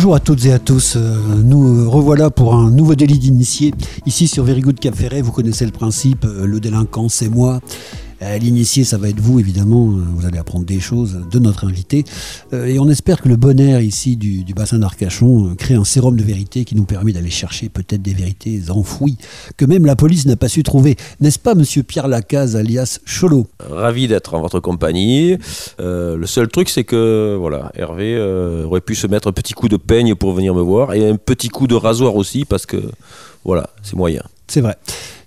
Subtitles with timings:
[0.00, 0.96] Bonjour à toutes et à tous.
[0.96, 3.74] Euh, nous revoilà pour un nouveau délit d'initié.
[4.06, 7.60] Ici sur Very Good Cap Ferret, vous connaissez le principe, euh, le délinquant c'est moi.
[8.22, 9.88] Euh, l'initié, ça va être vous, évidemment.
[9.88, 12.04] Euh, vous allez apprendre des choses de notre invité.
[12.52, 16.16] Euh, et on espère que le bon air ici du, bassin d'Arcachon crée un sérum
[16.16, 19.16] de vérité qui nous permet d'aller chercher peut-être des vérités enfouies
[19.56, 20.96] que même la police n'a pas su trouver.
[21.20, 23.46] N'est-ce pas, monsieur Pierre Lacaze, alias Cholo?
[23.60, 25.38] Ravi d'être en votre compagnie.
[25.78, 28.20] le seul truc, c'est que voilà, Hervé
[28.64, 31.16] aurait pu se mettre un petit coup de peigne pour venir me voir et un
[31.16, 32.78] petit coup de rasoir aussi parce que
[33.44, 34.22] voilà, c'est moyen.
[34.48, 34.76] C'est vrai.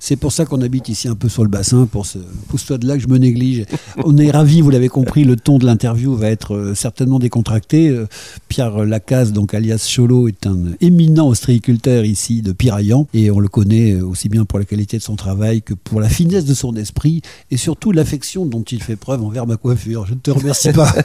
[0.06, 2.18] C'est pour ça qu'on habite ici un peu sur le bassin, pour ce
[2.50, 3.64] pousse-toi de là que je me néglige.
[4.04, 7.88] On est ravis, vous l'avez compris, le ton de l'interview va être euh, certainement décontracté.
[7.88, 8.06] Euh,
[8.50, 13.48] Pierre Lacaze, donc alias Cholo, est un éminent ostréiculteur ici de Piraillan et on le
[13.48, 16.54] connaît euh, aussi bien pour la qualité de son travail que pour la finesse de
[16.54, 20.06] son esprit et surtout l'affection dont il fait preuve envers ma coiffure.
[20.06, 20.92] Je ne te remercie pas.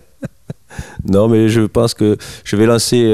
[1.04, 3.12] non, mais je pense que je vais lancer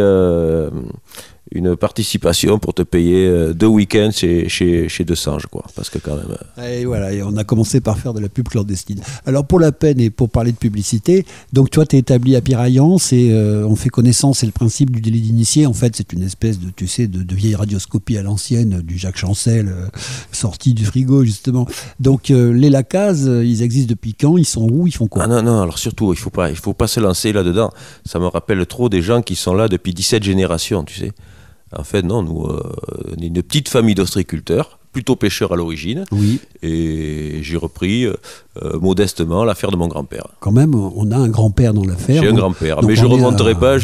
[1.53, 5.65] une participation pour te payer euh, deux week-ends chez, chez, chez De Sange, quoi.
[5.77, 6.37] Parce que quand même.
[6.59, 9.01] Euh, et voilà, et on a commencé par faire de la pub clandestine.
[9.27, 12.41] Alors pour la peine et pour parler de publicité, donc toi tu es établi à
[12.41, 15.67] Piraillance et euh, on fait connaissance, c'est le principe du délit d'initié.
[15.67, 19.19] En fait, c'est une espèce de, tu sais, de, vieille radioscopie à l'ancienne du Jacques
[19.19, 19.73] Chancel,
[20.33, 21.67] sorti du frigo justement.
[22.01, 24.39] Donc les Lacases, ils existent depuis quand?
[24.39, 24.87] Ils sont où?
[24.87, 25.25] Ils font quoi?
[25.25, 27.71] Ah non, non, alors surtout, il faut pas, il faut pas se lancer là-dedans.
[28.05, 31.13] Ça me rappelle trop des gens qui sont là depuis 17 générations, tu sais.
[31.79, 32.63] En fait, non, nous, euh,
[33.17, 36.07] on est une petite famille d'ostriculteurs plutôt pêcheur à l'origine.
[36.11, 36.41] Oui.
[36.63, 38.15] Et j'ai repris euh,
[38.63, 40.29] euh, modestement l'affaire de mon grand-père.
[40.41, 42.23] Quand même, on a un grand-père dans l'affaire.
[42.23, 43.79] J'ai un grand-père, mais je ne remonterai pas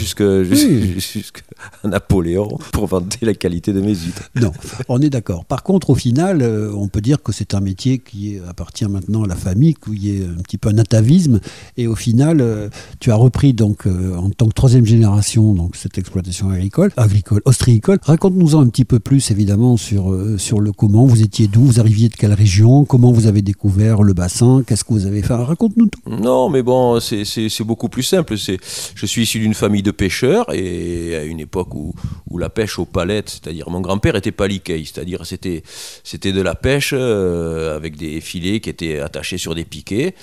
[1.62, 4.30] jusqu'à Napoléon pour vanter la qualité de mes huîtres.
[4.36, 4.52] Non,
[4.88, 5.44] on est d'accord.
[5.44, 9.24] Par contre, au final, euh, on peut dire que c'est un métier qui appartient maintenant
[9.24, 11.40] à la famille, qui est un petit peu un atavisme.
[11.76, 16.50] Et au final, tu as repris donc en tant que troisième génération donc cette exploitation
[16.50, 17.98] agricole, agricole, ostréicole.
[18.02, 21.80] Raconte-nous en un petit peu plus, évidemment, sur, sur le comment vous étiez d'où Vous
[21.80, 25.34] arriviez de quelle région Comment vous avez découvert le bassin Qu'est-ce que vous avez fait
[25.34, 26.00] Raconte-nous tout.
[26.08, 28.36] Non, mais bon, c'est beaucoup plus simple.
[28.36, 31.94] Je suis issu d'une famille de pêcheurs et à une époque où,
[32.28, 36.92] où la pêche aux palettes, c'est-à-dire mon grand-père était paliquet, c'est-à-dire c'était de la pêche
[36.96, 40.14] euh, avec des filets qui étaient attachés sur des piquets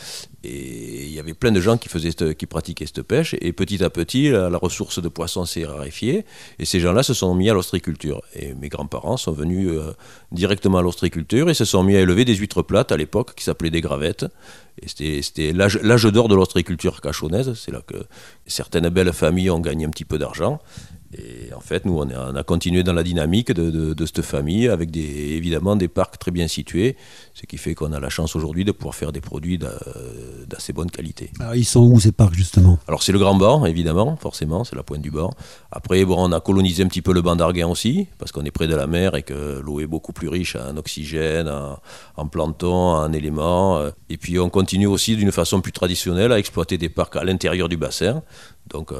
[0.43, 3.35] et il y avait plein de gens qui, faisaient qui pratiquaient cette pêche.
[3.41, 6.25] Et petit à petit, la, ressource de poissons s'est raréfiée.
[6.59, 8.21] Et ces gens-là se sont mis à l'ostriculture.
[8.35, 9.93] Et mes grands-parents sont venus euh,
[10.31, 13.43] directement à l'ostriculture et se sont mis à élever des huîtres plates à l'époque qui
[13.43, 14.25] s'appelaient des gravettes.
[14.81, 17.53] Et c'était l'âge d'or de l'ostriculture cachonnaise.
[17.55, 17.97] C'est là que
[18.47, 20.61] certaines belles familles ont gagné un petit peu d'argent.
[21.17, 25.01] Et en fait, nous, on, a continué dans la dynamique de, cette famille avec des,
[25.01, 26.97] évidemment des parcs très bien situés,
[27.33, 29.57] ce qui fait qu'on a la chance aujourd'hui de pouvoir faire des produits
[30.47, 31.31] d'assez bonne qualité.
[31.39, 32.77] Alors, ils sont où ces parcs justement?
[32.87, 35.31] Alors c'est le Grand Banc, évidemment, forcément, c'est la pointe du banc.
[35.71, 38.51] Après, bon, on a colonisé un petit peu le banc d'Arguin aussi, parce qu'on est
[38.51, 41.79] près de la mer et que l'eau est beaucoup plus riche en oxygène, en,
[42.17, 43.81] en plancton, en éléments.
[44.09, 47.67] Et puis on continue aussi d'une façon plus traditionnelle à exploiter des parcs à l'intérieur
[47.67, 48.21] du bassin
[48.69, 48.97] donc euh,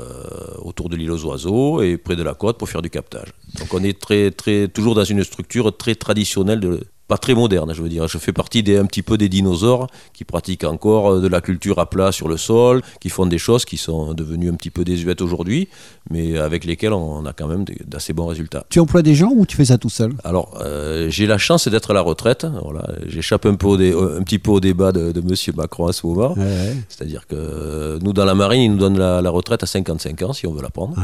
[0.60, 3.34] autour de l'île aux oiseaux et près de la côte pour faire du captage.
[3.60, 7.74] Donc on est très, très, toujours dans une structure très traditionnelle de, pas très moderne,
[7.74, 8.08] je veux dire.
[8.08, 11.42] Je fais partie des, un petit peu des dinosaures qui pratiquent encore euh, de la
[11.42, 14.70] culture à plat sur le sol, qui font des choses qui sont devenues un petit
[14.70, 15.70] peu désuètes aujourd'hui,
[16.12, 18.64] mais avec lesquelles on a quand même d'assez bons résultats.
[18.70, 20.14] Tu emploies des gens ou tu fais ça tout seul?
[20.24, 22.46] Alors, euh, j'ai la chance d'être à la retraite.
[22.64, 25.36] Voilà, J'échappe un, peu au un petit peu au débat de, de M.
[25.58, 26.36] Macron à ce moment.
[26.90, 30.34] C'est-à-dire que nous, dans la marine, ils nous donnent la, la, retraite à 55 ans,
[30.34, 30.96] si on veut la prendre.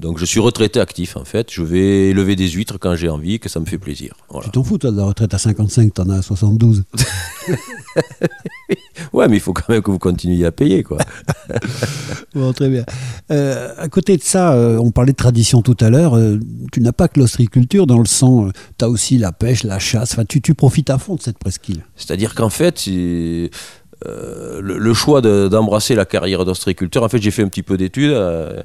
[0.00, 1.52] Donc je suis retraité actif en fait.
[1.52, 4.14] Je vais élever des huîtres quand j'ai envie, que ça me fait plaisir.
[4.42, 6.84] Tu t'en fous toi de la retraite à 55, t'en as à 72.
[9.12, 10.98] ouais, mais il faut quand même que vous continuiez à payer quoi.
[12.34, 12.84] bon, très bien.
[13.30, 16.16] Euh, à côté de ça, euh, on parlait de tradition tout à l'heure.
[16.16, 16.40] Euh,
[16.72, 18.48] tu n'as pas que l'ostriculture dans le sang.
[18.78, 20.12] tu as aussi la pêche, la chasse.
[20.12, 21.84] Enfin, tu, tu profites à fond de cette presqu'île.
[21.96, 23.50] C'est-à-dire qu'en fait, le,
[24.60, 28.12] le, choix d'embrasser la carrière d'ostriculteur, en fait, j'ai fait un petit peu d'études.
[28.12, 28.62] Euh,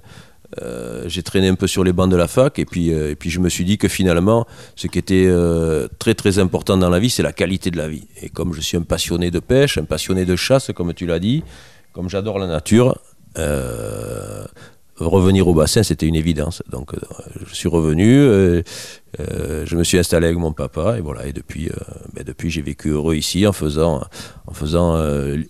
[1.07, 3.29] j'ai traîné un peu sur les bancs de la fac et puis, euh, et puis
[3.29, 4.45] je me suis dit que finalement,
[4.75, 7.87] ce qui était euh, très très important dans la vie, c'est la qualité de la
[7.87, 8.07] vie.
[8.21, 11.19] Et comme je suis un passionné de pêche, un passionné de chasse, comme tu l'as
[11.19, 11.43] dit,
[11.93, 12.97] comme j'adore la nature,
[14.97, 16.63] revenir au bassin, c'était une évidence.
[16.69, 16.91] Donc
[17.45, 18.63] je suis revenu,
[19.19, 21.27] je me suis installé avec mon papa et voilà.
[21.27, 21.69] Et depuis,
[22.13, 24.01] ben, depuis j'ai vécu heureux ici en faisant,
[24.47, 24.97] en faisant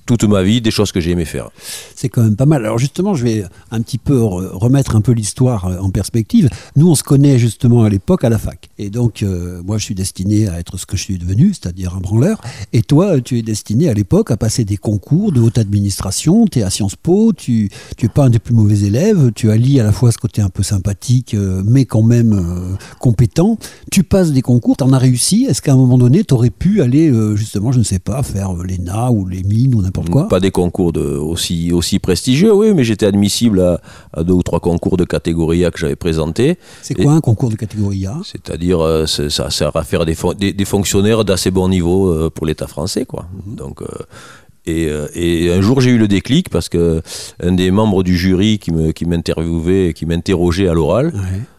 [0.06, 1.50] toute ma vie des choses que j'ai aimé faire.
[1.96, 2.66] C'est quand même pas mal.
[2.66, 6.50] Alors justement, je vais un petit peu remettre un peu l'histoire en perspective.
[6.76, 8.70] Nous, on se connaît justement à l'époque à la fac.
[8.78, 9.24] Et donc,
[9.66, 12.42] moi, je suis destiné à être ce que je suis devenu, c'est-à-dire un branleur.
[12.74, 16.46] Et toi, tu es destiné à l'époque à passer des concours de haute administration.
[16.46, 17.70] Tu es à Sciences Po, tu
[18.02, 19.32] n'es pas un des plus mauvais élèves.
[19.34, 22.76] Tu allies à la fois ce côté un peu sympathique, euh, mais quand même euh,
[23.00, 23.55] compétent.
[23.92, 25.46] Tu passes des concours, tu en as réussi.
[25.50, 28.24] Est-ce qu'à un moment donné, tu aurais pu aller, euh, justement, je ne sais pas,
[28.24, 30.28] faire l'ENA ou les mines ou n'importe quoi?
[30.28, 33.60] Pas des concours de, aussi, aussi prestigieux, oui, mais j'étais admissible
[34.14, 36.58] à, deux ou trois concours de catégorie A que j'avais présentés.
[36.82, 38.18] C'est quoi un concours de catégorie A?
[38.24, 40.16] C'est-à-dire, ça sert à faire des,
[40.54, 43.28] des, fonctionnaires d'assez bon niveau pour l'État français, quoi.
[43.46, 43.56] Mhm.
[43.56, 43.82] Donc,
[44.68, 47.02] euh, et, un jour, j'ai eu le déclic parce que
[47.42, 48.72] un des membres du jury qui
[49.06, 51.14] m'interviewait, qui m'interrogeait à l'oral,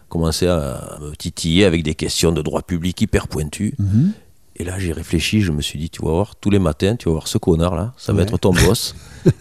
[0.09, 3.73] commençait à me titiller avec des questions de droit public hyper pointues.
[3.77, 4.11] Mhm.
[4.59, 7.09] Et là, j'ai réfléchi, je me suis dit, tu vas voir, tous les matins, tu
[7.09, 8.95] vas voir ce connard là, ça va être ton boss.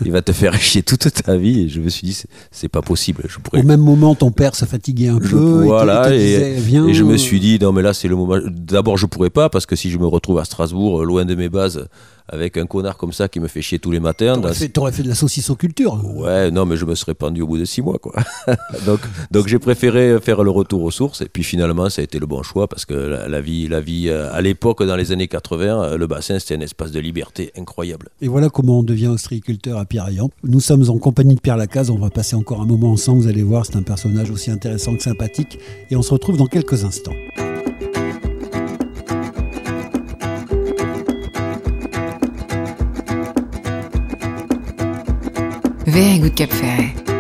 [0.05, 1.63] il va te faire chier toute ta vie.
[1.63, 3.23] Et je me suis dit, c'est pas possible.
[3.27, 3.61] Je pourrais...
[3.61, 5.63] Au même moment, ton père se fatiguait un peu.
[5.65, 8.37] Voilà, et, et, je me suis dit, non, mais là, c'est le moment.
[8.47, 11.49] D'abord, je pourrais pas, parce que si je me retrouve à Strasbourg, loin de mes
[11.49, 11.89] bases,
[12.29, 14.35] avec un connard comme ça qui me fait chier tous les matins.
[14.41, 16.01] T'aurais, fait, fait, de la saucisse aux cultures.
[16.05, 18.15] Ouais, non, mais je me serais pendu au bout de six mois, quoi.
[18.87, 19.01] donc,
[19.31, 21.21] donc j'ai préféré faire le retour aux sources.
[21.21, 24.09] Et puis finalement, ça a été le bon choix parce que la, vie, la vie,
[24.09, 27.53] euh, à l'époque, dans les années 80, euh, le bassin, c'était un espace de liberté
[27.57, 28.09] incroyable.
[28.21, 30.31] Et voilà comment on devient ostréiculteur à Pierre-Ayant.
[30.45, 31.91] Nous sommes en compagnie de Pierre Lacaze.
[31.91, 33.23] On va passer encore un moment ensemble.
[33.23, 35.59] Vous allez voir, c'est un personnage aussi intéressant que sympathique.
[35.91, 37.15] Et on se retrouve dans quelques instants.
[45.97, 47.16] Very Good Cap Ferret.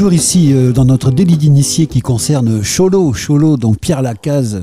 [0.00, 3.12] Toujours ici euh, dans notre délit d'initié qui concerne Cholo.
[3.12, 4.62] Cholo, donc Pierre Lacaze,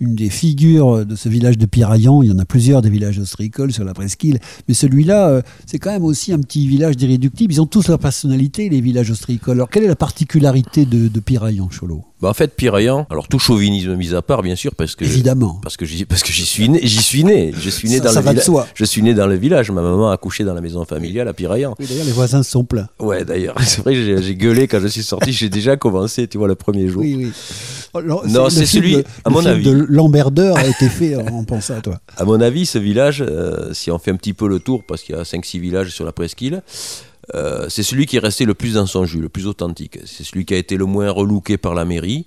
[0.00, 2.22] une des figures de ce village de Piraillan.
[2.22, 4.40] Il y en a plusieurs des villages ostréicoles sur la presqu'île.
[4.66, 7.52] Mais celui-là, euh, c'est quand même aussi un petit village d'irréductibles.
[7.52, 9.58] Ils ont tous leur personnalité, les villages ostréicoles.
[9.58, 12.04] Alors, quelle est la particularité de, de Piraillan, Cholo?
[12.20, 15.60] Bah, en fait, Piraillan, alors tout chauvinisme mis à part, bien sûr, parce que Évidemment.
[15.62, 18.04] parce que j'y parce que j'y suis né, j'y suis né, je suis né Ça-
[18.04, 18.44] dans ça le va de village.
[18.46, 18.66] soi.
[18.74, 19.70] Je suis né dans le village.
[19.70, 21.76] Ma maman a accouché dans la maison familiale à Piraillan.
[21.78, 22.88] Oui, D'ailleurs, les voisins sont plaints.
[22.98, 25.32] Ouais, d'ailleurs, c'est vrai, que j'ai j'ai gueulé quand je suis sorti.
[25.32, 27.02] J'ai déjà commencé, tu vois, le premier jour.
[27.02, 27.32] Oui, oui.
[27.94, 29.64] Alors, Non, c'est film celui- de- à mon film avis.
[29.64, 32.00] de Lamberdeur a été fait en pensant à toi.
[32.16, 35.02] À mon avis, ce village, euh, si on fait un petit peu le tour, parce
[35.02, 36.62] qu'il y a 5-6 villages sur la presqu'île,
[37.34, 39.98] euh, c'est celui qui est resté le plus dans son jus, le plus authentique.
[40.04, 42.26] C'est celui qui a été le moins relooké par la mairie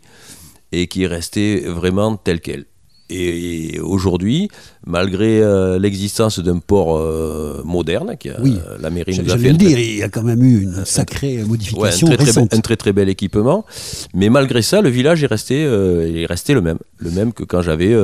[0.71, 2.65] et qui est resté vraiment tel quel.
[3.11, 4.47] Et, aujourd'hui,
[4.85, 8.57] malgré euh, l'existence d'un port euh, moderne, qui a, Oui.
[8.79, 10.61] la mairie nous a fait le un très- dire, il y a quand même eu
[10.61, 12.53] une sacrée Ouais, un, modification très, très, be- récente.
[12.53, 13.65] un très très bel équipement.
[14.13, 16.77] Mais malgré ça, le village est resté, euh, est resté le même.
[16.97, 17.95] Le même que quand j'avais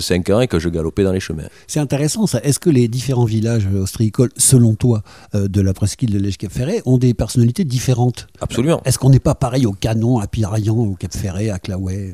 [0.00, 1.42] 5 ans et que je galopais dans les chemins.
[1.66, 2.40] C'est intéressant ça.
[2.44, 5.02] Est-ce que les différents villages ostréicoles, selon toi,
[5.34, 8.26] euh, de la presqu'île de l'Èche-Cap-Ferret, ont des personnalités différentes?
[8.40, 8.80] Absolument.
[8.84, 12.12] Est-ce qu'on n'est pas pareil au Canon, à Piraillan, au Cap-Ferret, à Claouet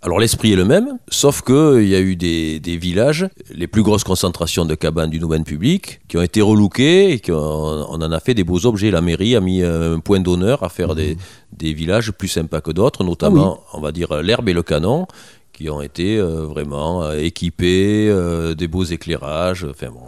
[0.00, 3.82] Alors l'esprit est le même, sauf qu'il y a eu des, des villages, les plus
[3.82, 8.12] grosses concentrations de cabanes du domaine public, qui ont été relookés et qu'on on en
[8.12, 8.92] a fait des beaux objets.
[8.92, 11.16] La mairie a mis un point d'honneur à faire des,
[11.52, 15.08] des villages plus sympas que d'autres, notamment, on va dire, l'herbe et le canon,
[15.58, 19.66] qui ont été euh, vraiment euh, équipés, euh, des beaux éclairages.
[19.68, 20.02] Enfin bon,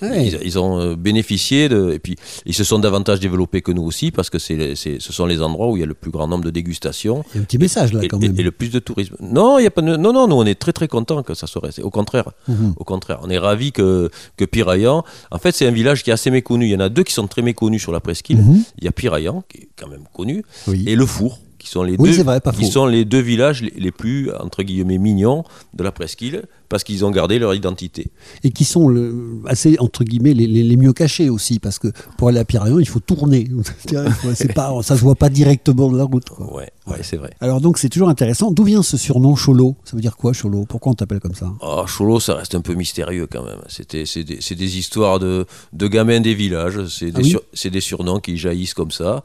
[0.00, 0.26] Ouais.
[0.28, 2.16] ils, ils ont bénéficié de, et puis
[2.46, 5.40] ils se sont davantage développés que nous aussi parce que c'est, c'est- ce sont les
[5.42, 7.44] endroits où il y a le plus grand nombre de dégustations Il y a un
[7.44, 8.38] petit message là et, quand et- même.
[8.38, 9.16] et le plus de tourisme.
[9.20, 11.46] Non, il y a pas non, non, nous on est très très contents que ça
[11.46, 11.82] soit resté.
[11.82, 12.74] Au contraire, Mhm.
[12.76, 15.04] au contraire, on est ravis que que Piraillan.
[15.30, 16.66] En fait, c'est un village qui est assez méconnu.
[16.66, 18.38] Il y en a deux qui sont très méconnus sur la presqu'île.
[18.38, 18.62] Mhm.
[18.78, 20.84] Il y a Piraillan qui est quand même connu Oui.
[20.86, 23.72] et le Four qui sont les Oui, deux vrai, qui sont les deux villages les,
[23.76, 28.10] les plus entre guillemets mignons de la presqu'île parce qu'ils ont gardé leur identité.
[28.44, 32.28] Et qui sont le- assez, entre guillemets, les, les- mieux cachés aussi, parce que pour
[32.28, 33.46] aller à Piraillan, il faut tourner.
[34.54, 36.28] Pas, ça se voit pas directement de la route.
[36.28, 36.52] quoi.
[36.54, 37.30] Ouais, ouais, c'est vrai.
[37.40, 38.50] Alors donc c'est toujours intéressant.
[38.50, 39.76] D'où vient ce surnom Cholo?
[39.84, 40.64] Ça veut dire quoi Cholo?
[40.68, 41.52] Pourquoi on t'appelle comme ça?
[41.60, 43.60] Ah, Cholo, ça reste un peu mystérieux quand même.
[43.68, 46.86] C'était, c'est, des, des histoires de, de gamins des villages.
[46.88, 47.30] C'est des, Ah oui?
[47.30, 49.22] sur- c'est des surnoms qui jaillissent comme ça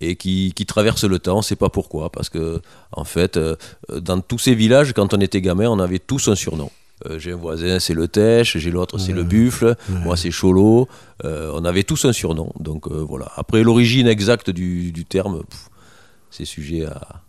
[0.00, 1.34] et qui, qui traversent le temps.
[1.34, 2.10] On ne sait pas pourquoi.
[2.10, 2.60] Parce que,
[2.92, 3.56] en fait, euh,
[3.88, 6.70] dans tous ces villages, quand on était gamin, on avait tous un surnom.
[7.06, 10.88] Euh, j'ai un voisin, c'est le Tèche, j'ai l'autre, c'est le Buffle, moi c'est Cholo.
[11.24, 12.52] Euh, on avait tous un surnom.
[12.60, 13.32] Donc euh, voilà.
[13.36, 15.42] Après, l'origine exacte du, du terme,
[16.30, 17.23] c'est sujet à.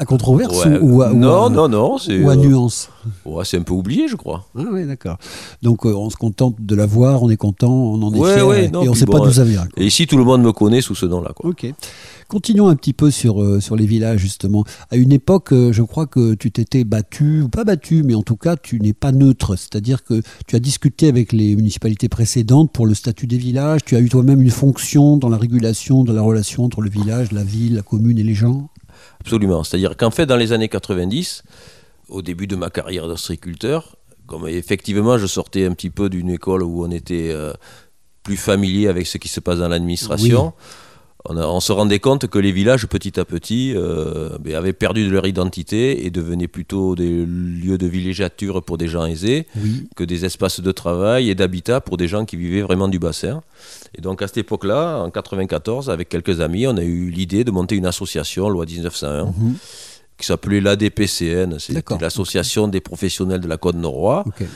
[0.00, 0.78] À controverse Ouais.
[0.80, 2.88] ou, à, ou non, à- non, non, c'est, ou à euh, nuance
[3.26, 4.46] ouais, c'est un peu oublié, je crois.
[4.58, 5.18] Ah oui, d'accord.
[5.62, 8.32] Donc euh, on se contente de la voir, on est content, on en est Ouais,
[8.34, 9.66] fier, ouais, et, non, et on ne sait bon, pas d'où ça vient.
[9.66, 9.82] quoi.
[9.82, 11.32] Et ici, tout le monde me connaît sous ce nom-là.
[11.36, 11.50] Quoi.
[11.50, 11.70] Ok.
[12.28, 14.64] Continuons un petit peu sur, euh, sur les villages, justement.
[14.90, 18.36] À une époque, je crois que tu t'étais battu, ou pas battu, mais en tout
[18.36, 19.56] cas, tu n'es pas neutre.
[19.56, 23.80] C'est-à-dire que tu as discuté avec les municipalités précédentes pour le statut des villages.
[23.84, 27.32] Tu as eu toi-même une fonction dans la régulation de la relation entre le village,
[27.32, 28.68] la ville, la commune et les gens?
[29.20, 29.64] Absolument.
[29.64, 31.42] C'est-à-dire qu'en fait, dans les années 90,
[32.08, 33.96] au début de ma carrière d'ostriculteur,
[34.26, 37.52] comme effectivement je sortais un petit peu d'une école où on était euh,
[38.22, 40.52] plus familier avec ce qui se passe dans l'administration,
[41.28, 44.72] on, a- on se rendait compte que les villages, petit à petit, euh, ben, avaient
[44.72, 49.46] perdu de leur identité et devenaient plutôt des lieux de villégiature pour des gens aisés
[49.56, 49.88] Oui.
[49.96, 53.42] que des espaces de travail et d'habitat pour des gens qui vivaient vraiment du bassin.
[53.96, 57.50] Et donc à cette époque-là, en 94, avec quelques amis, on a eu l'idée de
[57.50, 59.54] monter une association, loi 1901, Mhm.
[60.16, 61.98] qui s'appelait l'ADPCN, D'accord.
[62.00, 64.24] l'association des professionnels de la Côte Norois.
[64.26, 64.46] Ok.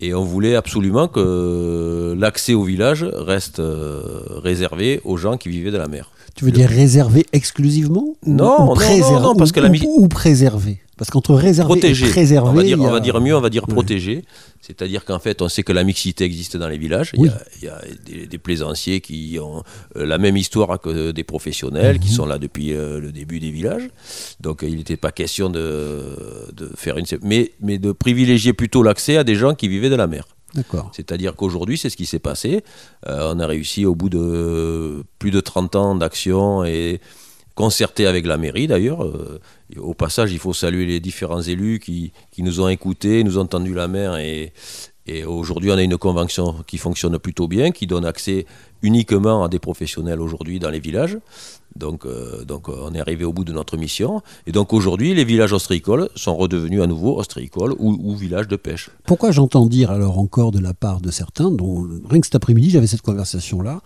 [0.00, 4.02] Et on voulait absolument que l'accès au village reste euh,
[4.42, 6.10] réservé aux gens qui vivaient de la mer.
[6.34, 9.60] Tu veux dire réservé exclusivement ou- Non, ou non, préservé- non, non, parce ou- que
[9.60, 10.80] la ou préservé?
[10.98, 12.06] Parce qu'entre réservé Protégé.
[12.06, 13.74] et on, va dire, on va dire mieux, on va dire Ouais.
[13.74, 14.24] protégé.
[14.62, 17.10] C'est-à-dire qu'en fait, on sait que la mixité existe dans les villages.
[17.14, 19.62] Il y a- Il y a, des, des plaisanciers qui ont
[19.96, 22.00] euh, la même histoire que des professionnels, Mhm.
[22.02, 23.88] qui sont là depuis euh, le début des villages.
[24.40, 26.16] Donc euh, il n'était pas question de,
[26.54, 27.04] de faire une...
[27.22, 30.24] Mais, mais de privilégier plutôt l'accès à des gens qui vivaient de la mer.
[30.54, 30.90] D'accord.
[30.96, 32.62] C'est-à-dire qu'aujourd'hui, c'est ce qui s'est passé.
[33.06, 37.00] Euh, on a réussi au bout de plus de 30 ans d'action et
[37.56, 39.04] concerté avec la mairie d'ailleurs.
[39.04, 39.40] Euh,
[39.78, 43.46] au passage, il faut saluer les différents élus qui, qui nous ont écoutés, nous ont
[43.46, 44.52] tendu la main et,
[45.08, 48.44] et aujourd'hui, on a une convention qui fonctionne plutôt bien, qui donne accès
[48.82, 51.18] uniquement à des professionnels aujourd'hui dans les villages.
[51.76, 54.22] Donc, euh, donc on est arrivé au bout de notre mission.
[54.46, 58.56] Et donc aujourd'hui, les villages ostréicoles sont redevenus à nouveau ostréicoles ou, ou villages de
[58.56, 58.90] pêche.
[59.04, 62.70] Pourquoi j'entends dire alors encore de la part de certains, dont rien que cet après-midi
[62.70, 63.82] j'avais cette conversation-là,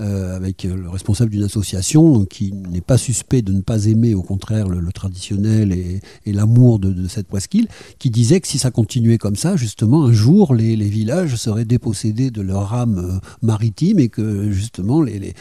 [0.00, 4.22] euh, avec le responsable d'une association qui n'est pas suspect de ne pas aimer, au
[4.22, 6.00] contraire, le, traditionnel et,
[6.32, 7.68] l'amour de, cette presqu'île,
[7.98, 12.30] qui disait que si ça continuait comme ça, justement, un jour, les, villages seraient dépossédés
[12.30, 15.34] de leur âme euh, maritime et que, justement, les-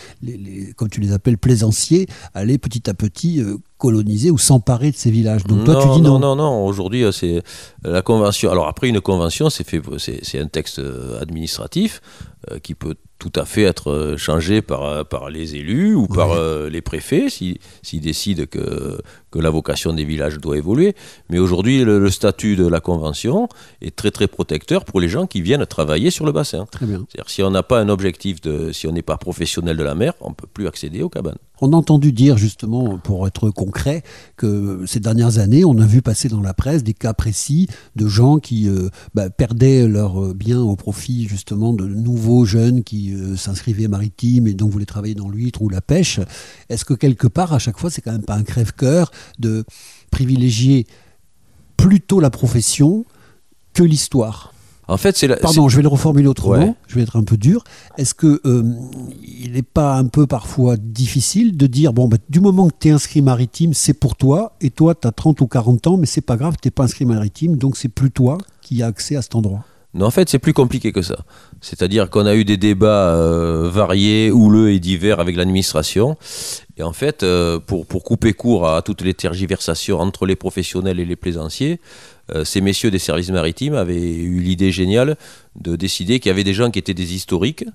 [0.75, 5.11] comme tu les appelles, plaisanciers, allaient petit à petit euh, coloniser ou s'emparer de ces
[5.17, 5.43] villages.
[5.43, 6.19] Donc toi, tu dis non.
[6.19, 6.65] non, non.
[6.69, 7.41] Aujourd'hui, euh, c'est euh,
[7.97, 8.51] la convention.
[8.51, 9.81] Alors après, une convention, c'est fait,
[10.27, 11.91] c'est un texte euh, administratif
[12.51, 14.83] euh, qui peut tout à fait être changé par,
[15.13, 18.97] par les élus ou par euh, les préfets s'ils s'ils décident que,
[19.33, 20.95] que la vocation des villages doit évoluer.
[21.29, 23.47] Mais aujourd'hui, le, le statut de la convention
[23.87, 26.65] est très très protecteur pour les gens qui viennent travailler sur le bassin.
[26.77, 26.99] Très bien.
[27.09, 29.95] C'est-à-dire si on n'a pas un objectif de, si on n'est pas professionnel de la
[30.03, 31.41] mer, on peut plus accéder aux cabanes.
[31.61, 34.03] On a entendu dire justement, pour être concret,
[34.35, 38.07] que ces dernières années, on a vu passer dans la presse des cas précis de
[38.07, 43.35] gens qui euh, bah, perdaient leurs biens au profit justement de nouveaux jeunes qui euh,
[43.35, 46.19] s'inscrivaient maritimes et donc voulaient travailler dans l'huître ou la pêche.
[46.69, 49.63] Est-ce que quelque part, à chaque fois, c'est quand même pas un crève-cœur de
[50.09, 50.87] privilégier
[51.77, 53.05] plutôt la profession
[53.73, 54.50] que l'histoire?
[54.91, 56.65] En fait, c'est la, Pardon, je vais le reformuler autrement.
[56.65, 56.73] Ouais.
[56.87, 57.63] Je vais être un peu dur.
[57.97, 58.63] Est-ce que euh,
[59.23, 62.89] il n'est pas un peu parfois difficile de dire bon, bah, du moment que tu
[62.89, 66.05] es inscrit maritime, c'est pour toi, et toi, tu as 30 ou 40 ans, mais
[66.05, 69.15] c'est pas grave, tu n'es pas inscrit maritime, donc c'est plus toi qui as accès
[69.15, 69.63] à cet endroit?
[69.93, 71.17] Non, en fait, c'est plus compliqué que ça.
[71.59, 76.17] C'est-à-dire qu'on a eu des débats euh, variés, houleux et divers avec l'administration.
[76.77, 80.99] Et en fait, euh, pour, pour couper court à toutes les tergiversations entre les professionnels
[81.01, 81.81] et les plaisanciers,
[82.33, 85.17] euh, ces messieurs des services maritimes avaient eu l'idée géniale
[85.59, 87.65] de décider qu'il y avait des gens qui étaient des historiques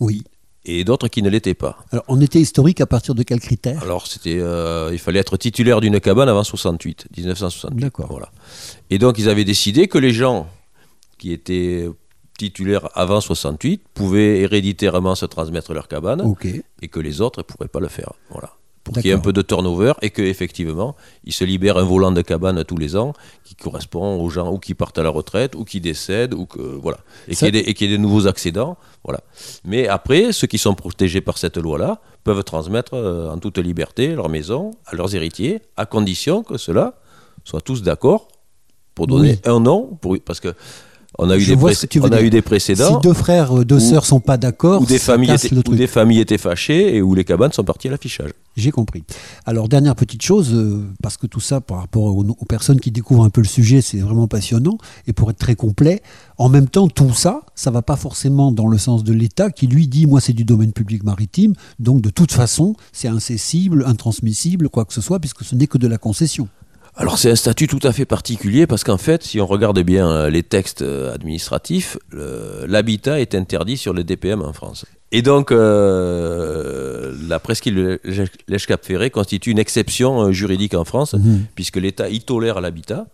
[0.00, 0.24] Oui.
[0.64, 1.78] et d'autres qui ne l'étaient pas.
[1.92, 3.80] Alors, on était historique à partir de quels critères?
[3.84, 4.40] Alors, c'était,
[4.92, 7.78] il fallait être titulaire d'une cabane avant 68, 1968.
[7.78, 8.08] D'accord.
[8.10, 8.32] Voilà.
[8.90, 10.48] Et donc, ils avaient décidé que les gens
[11.20, 11.88] qui étaient
[12.38, 16.22] titulaires avant 68 pouvaient héréditairement se transmettre leur cabane
[16.82, 18.12] et que les autres ne pourraient pas le faire.
[18.30, 18.50] Voilà.
[18.82, 22.12] Pour qu'il y ait un peu de turnover et qu'effectivement, ils se libèrent un volant
[22.12, 23.12] de cabane tous les ans
[23.44, 26.62] qui correspond aux gens ou qui partent à la retraite ou qui décèdent ou que
[26.62, 26.96] voilà
[27.28, 28.78] et qu'il y, ait des- et qu'il y ait des nouveaux accédants.
[29.04, 29.20] Voilà.
[29.66, 34.14] Mais après, ceux qui sont protégés par cette loi-là peuvent transmettre euh, en toute liberté
[34.14, 36.94] leur maison à leurs héritiers à condition que ceux-là
[37.44, 38.28] soient tous d'accord
[38.94, 39.50] pour donner Oui.
[39.52, 40.54] un nom pour, parce que
[41.18, 42.26] on a eu, des, vois précé- ce que tu veux on a dire.
[42.26, 45.32] eu des Si précédents deux frères, euh, deux sœurs sont pas d'accord, où des, familles
[45.32, 48.30] étaient, le où des familles étaient fâchées et où les cabanes sont parties à l'affichage.
[48.56, 49.04] J'ai compris.
[49.46, 52.90] Alors, dernière petite chose, euh, parce que tout ça, par rapport aux, aux personnes qui
[52.90, 54.78] découvrent un peu le sujet, c'est vraiment passionnant.
[55.06, 56.02] Et pour être très complet,
[56.38, 59.66] en même temps, tout ça, ça va pas forcément dans le sens de l'État qui,
[59.66, 61.54] lui, dit moi, c'est du domaine public maritime.
[61.78, 65.78] Donc, de toute façon, c'est incessible, intransmissible, quoi que ce soit, puisque ce n'est que
[65.78, 66.48] de la concession.
[66.96, 70.10] Alors c'est un statut tout à fait particulier parce qu'en fait, si on regarde bien
[70.10, 74.84] euh, les textes euh, administratifs, l'habitat est interdit sur le DPM en France.
[75.12, 77.98] Et donc, euh, la presqu'île
[78.48, 81.46] Lèche-Cap-Ferré constitue une exception juridique en France, Mhm.
[81.54, 83.06] puisque l'État y tolère l'habitat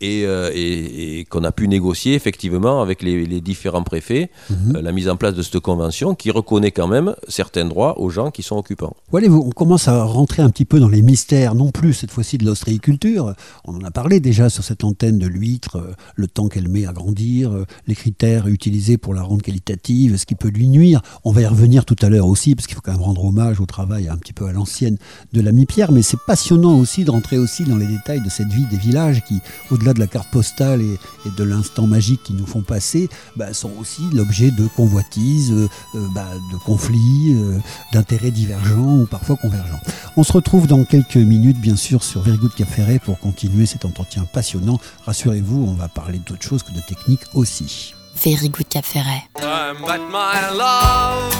[0.00, 4.76] et, euh, et- et qu'on a pu négocier effectivement avec les, les différents préfets Mhm.
[4.76, 8.10] euh, la mise en place de cette convention qui reconnaît quand même certains droits aux
[8.10, 8.94] gens qui sont occupants.
[9.10, 12.38] Voilà, on commence à rentrer un petit peu dans les mystères, non plus cette fois-ci
[12.38, 13.34] de l'ostréiculture.
[13.64, 16.86] On en a parlé déjà sur cette antenne de l'huître, euh, le temps qu'elle met
[16.86, 21.00] à grandir, euh, les critères utilisés pour la rendre qualitative, ce qui peut lui nuire.
[21.24, 23.60] On va y revenir tout à l'heure aussi, parce qu'il faut quand même rendre hommage
[23.60, 24.98] au travail un petit peu à l'ancienne
[25.32, 25.92] de l'ami Pierre.
[25.92, 29.22] Mais c'est passionnant aussi de rentrer aussi dans les détails de cette vie des villages
[29.26, 33.08] qui, au-delà de la carte postale et, et de l'instant magique qu'ils nous font passer,
[33.36, 37.58] bah, sont aussi l'objet de convoitises, euh, euh, bah, de conflits, euh,
[37.92, 39.80] d'intérêts divergents ou parfois convergents.
[40.16, 43.66] On se retrouve dans quelques minutes, bien sûr, sur Very Good Cap Ferret pour continuer
[43.66, 44.80] cet entretien passionnant.
[45.04, 47.94] Rassurez-vous, on va parler d'autre chose que de technique aussi.
[48.24, 49.24] Very Good Cap Ferret.
[49.38, 51.32] I met my love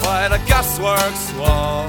[0.00, 1.86] by the gasworks wall.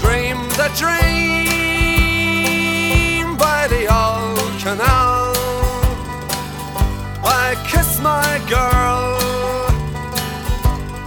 [0.00, 1.41] Dreamed a dream
[8.02, 9.18] my girl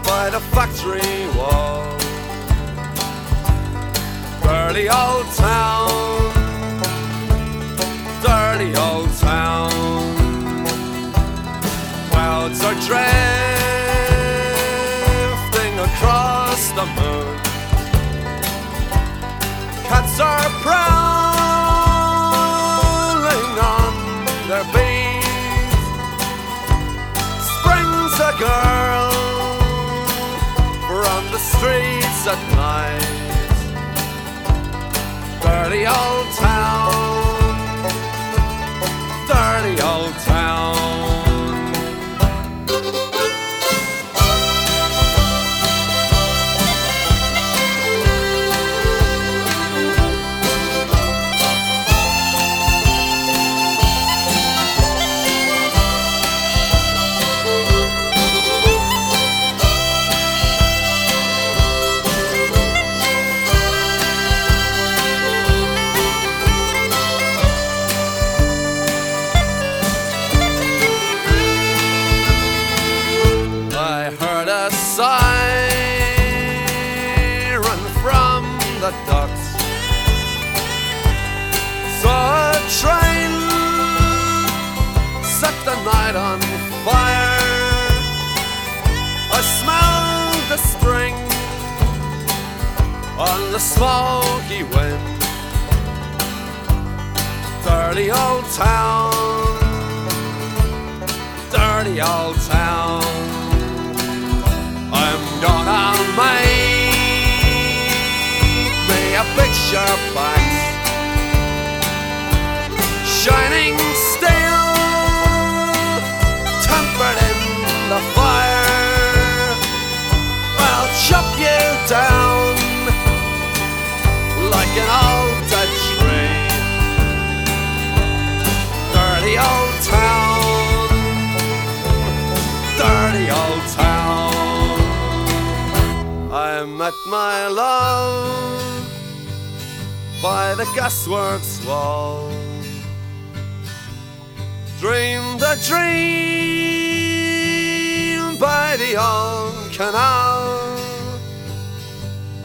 [0.04, 1.84] by the factory wall.
[4.42, 5.90] Dirty old town,
[8.24, 9.72] dirty old town.
[12.12, 13.00] Clouds are drifting
[15.80, 17.36] across the moon.
[19.90, 21.25] Cats are prowling
[28.46, 29.12] girl
[30.88, 33.14] from the streets at night.
[35.42, 36.94] Dirty old town,
[39.28, 40.85] dirty old town.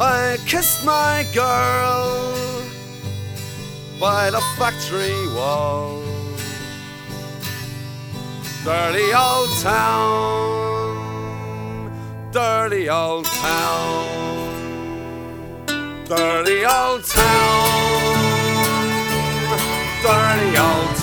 [0.03, 2.33] I kissed my girl
[4.01, 6.03] by the factory wall.
[8.65, 11.03] Dirty old town,
[12.33, 14.07] dirty old town,
[16.07, 18.17] dirty old town,
[20.03, 21.00] dirty old town.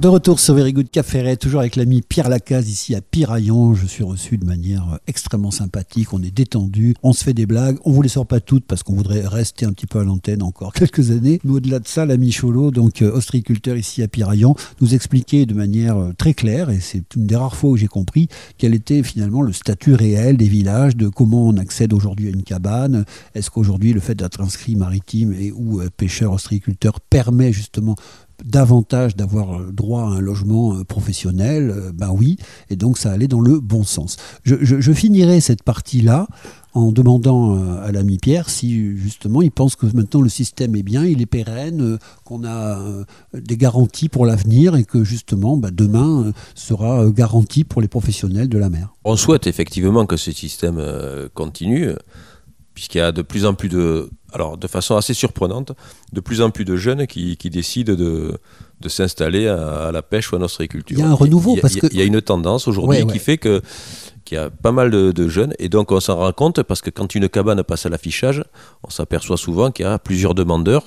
[0.00, 3.74] De retour sur Very Good Café toujours avec l'ami Pierre Lacaze ici à Piraillon.
[3.74, 7.76] Je suis reçu de manière extrêmement sympathique, on est détendu, on se fait des blagues,
[7.84, 10.42] on vous les sort pas toutes parce qu'on voudrait rester un petit peu à l'antenne
[10.42, 11.38] encore quelques années.
[11.44, 15.52] Mais au-delà de ça, l'ami Cholo, donc euh, ostréiculteur ici à Piraillon, nous expliquait de
[15.52, 19.02] manière euh, très claire, et c'est une des rares fois où j'ai compris, quel était
[19.02, 23.04] finalement le statut réel des villages, de comment on accède aujourd'hui à une cabane.
[23.34, 27.96] Est-ce qu'aujourd'hui le fait d'être inscrit maritime et ou euh, pêcheur ostréiculteur permet justement
[28.44, 32.36] davantage d'avoir euh, droit à un logement euh, professionnel, ben oui,
[32.68, 34.16] et donc ça allait dans le bon sens.
[34.44, 36.26] Je, je- finirai cette partie-là
[36.74, 41.04] en demandant à l'ami Pierre si justement il pense que maintenant le système est bien,
[41.04, 42.78] il est pérenne, qu'on a
[43.34, 48.58] des garanties pour l'avenir et que justement ben, demain sera garanti pour les professionnels de
[48.58, 48.92] la mer.
[49.04, 50.80] On souhaite effectivement que ce système
[51.34, 51.88] continue,
[52.74, 55.72] puisqu'il y a de plus en plus de, alors de façon assez surprenante,
[56.12, 58.38] de plus en plus de jeunes qui, qui décident de,
[58.80, 60.96] de s'installer à, à la pêche ou à l'ostréiculture.
[60.98, 62.68] Il y a un renouveau, Il y a- parce que- il y a une tendance
[62.68, 63.12] aujourd'hui Ouais, ouais.
[63.12, 63.60] qui fait que
[64.24, 66.80] qu'il y a pas mal de, de jeunes et donc on s'en rend compte parce
[66.82, 68.44] que quand une cabane passe à l'affichage,
[68.84, 70.84] on s'aperçoit souvent qu'il y a plusieurs demandeurs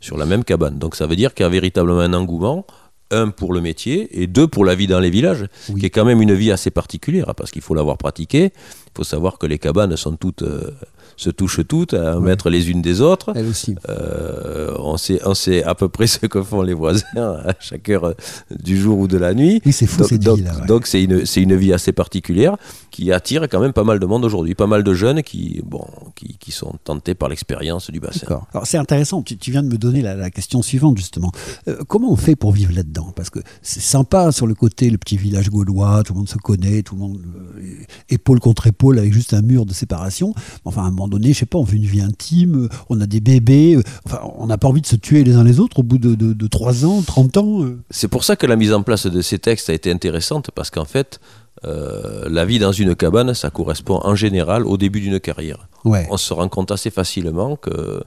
[0.00, 0.78] sur la même cabane.
[0.78, 2.66] Donc ça veut dire qu'il y a véritablement un engouement.
[3.12, 5.78] Un pour le métier et deux pour la vie dans les villages, Oui.
[5.78, 8.46] qui est quand même une vie assez particulière, hein, parce qu'il faut l'avoir pratiquée.
[8.52, 10.72] Il faut savoir que les cabanes sont toutes, euh,
[11.16, 13.32] se touchent toutes à un mètre les unes des autres.
[13.34, 13.74] Elle aussi.
[13.88, 17.88] Euh, on, sait, on sait à peu près ce que font les voisins à chaque
[17.88, 18.14] heure
[18.50, 19.60] du jour ou de la nuit.
[19.64, 20.80] Oui, c'est fou Donc- cette donc, ouais.
[20.84, 22.56] c'est une, c'est une vie assez particulière
[22.90, 25.84] qui attire quand même pas mal de monde aujourd'hui, pas mal de jeunes qui, bon,
[26.14, 28.20] qui, qui sont tentés par l'expérience du bassin.
[28.22, 28.46] D'accord.
[28.52, 31.30] Alors c'est intéressant, tu, tu viens de me donner la, la question suivante justement.
[31.68, 33.12] Euh, comment on fait pour vivre là-dedans?
[33.14, 36.38] Parce que c'est sympa sur le côté, le petit village gaulois, tout le monde se
[36.38, 37.18] connaît, tout le monde
[37.58, 37.60] euh,
[38.08, 40.34] épaule contre épaule avec juste un mur de séparation.
[40.64, 43.20] Enfin un moment donné, je sais pas, on veut une vie intime, on a des
[43.20, 45.82] bébés, euh, enfin on n'a pas envie de se tuer les uns les autres au
[45.82, 47.62] bout de, de, de 3 ans, 30 ans.
[47.64, 47.78] euh.
[47.90, 50.70] C'est pour ça que la mise en place de ces textes a été intéressante, parce
[50.70, 51.20] qu'en fait,
[51.64, 55.68] euh, la vie dans une cabane, ça correspond en général au début d'une carrière.
[55.84, 56.06] Ouais.
[56.10, 58.02] On se rend compte assez facilement que,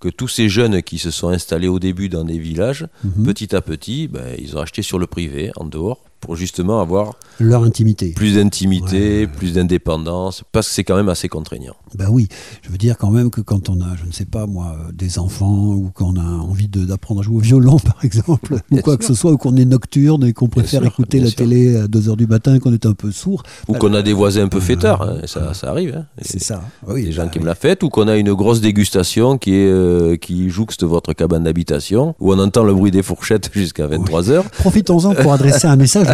[0.00, 3.24] que tous ces jeunes qui se sont installés au début dans des villages, Mhm.
[3.24, 7.14] petit à petit, ben, ils ont acheté sur le privé, en dehors, pour justement avoir
[7.38, 8.10] Leur intimité.
[8.12, 9.26] plus d'intimité, Ouais.
[9.26, 11.74] plus d'indépendance, parce que c'est quand même assez contraignant.
[11.94, 12.28] Ben oui,
[12.62, 14.92] je veux dire quand même que quand on a, je ne sais pas moi, euh,
[14.92, 18.92] des enfants ou qu'on a envie d'apprendre à jouer au violon par exemple, ou quoi
[18.94, 18.98] sûr.
[18.98, 21.36] que ce soit, ou qu'on est nocturne et qu'on préfère sûr, écouter la sûr.
[21.36, 23.42] télé à 2h du matin et qu'on est un peu sourd.
[23.68, 25.94] Ou ben, qu'on a des voisins un peu fêtards, hein, ça, ça arrive.
[25.96, 26.04] hein.
[26.22, 26.62] C'est ça.
[26.86, 27.42] Oui, des gens bah qui oui.
[27.42, 31.12] aiment la fête, ou qu'on a une grosse dégustation qui, est, euh, qui jouxte votre
[31.12, 34.42] cabane d'habitation, où on entend le bruit des fourchettes jusqu'à 23h.
[34.58, 36.08] Profitons-en pour adresser un message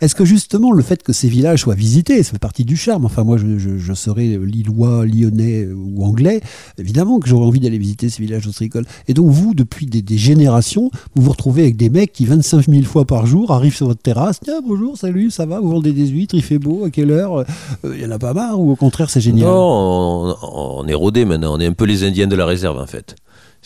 [0.00, 3.04] Est-ce que justement le fait que ces villages soient visités, ça fait partie du charme.
[3.04, 6.40] Enfin, moi, je, serais lillois, lyonnais ou anglais,
[6.78, 8.86] évidemment que j'aurais envie d'aller visiter ces villages ostréicoles.
[9.08, 12.82] Et donc, vous, depuis des, générations, vous vous retrouvez avec des mecs qui, 25 000
[12.84, 14.40] fois par jour, arrivent sur votre terrasse.
[14.42, 15.60] Tiens, bonjour, salut, ça va?
[15.60, 17.44] Vous vendez des huîtres, il fait beau, à quelle heure?
[17.84, 19.46] Il y en a pas marre Ou au contraire, c'est génial?
[19.46, 22.78] Non, on, on est rodé maintenant, on est un peu les Indiens de la réserve
[22.78, 23.16] en fait.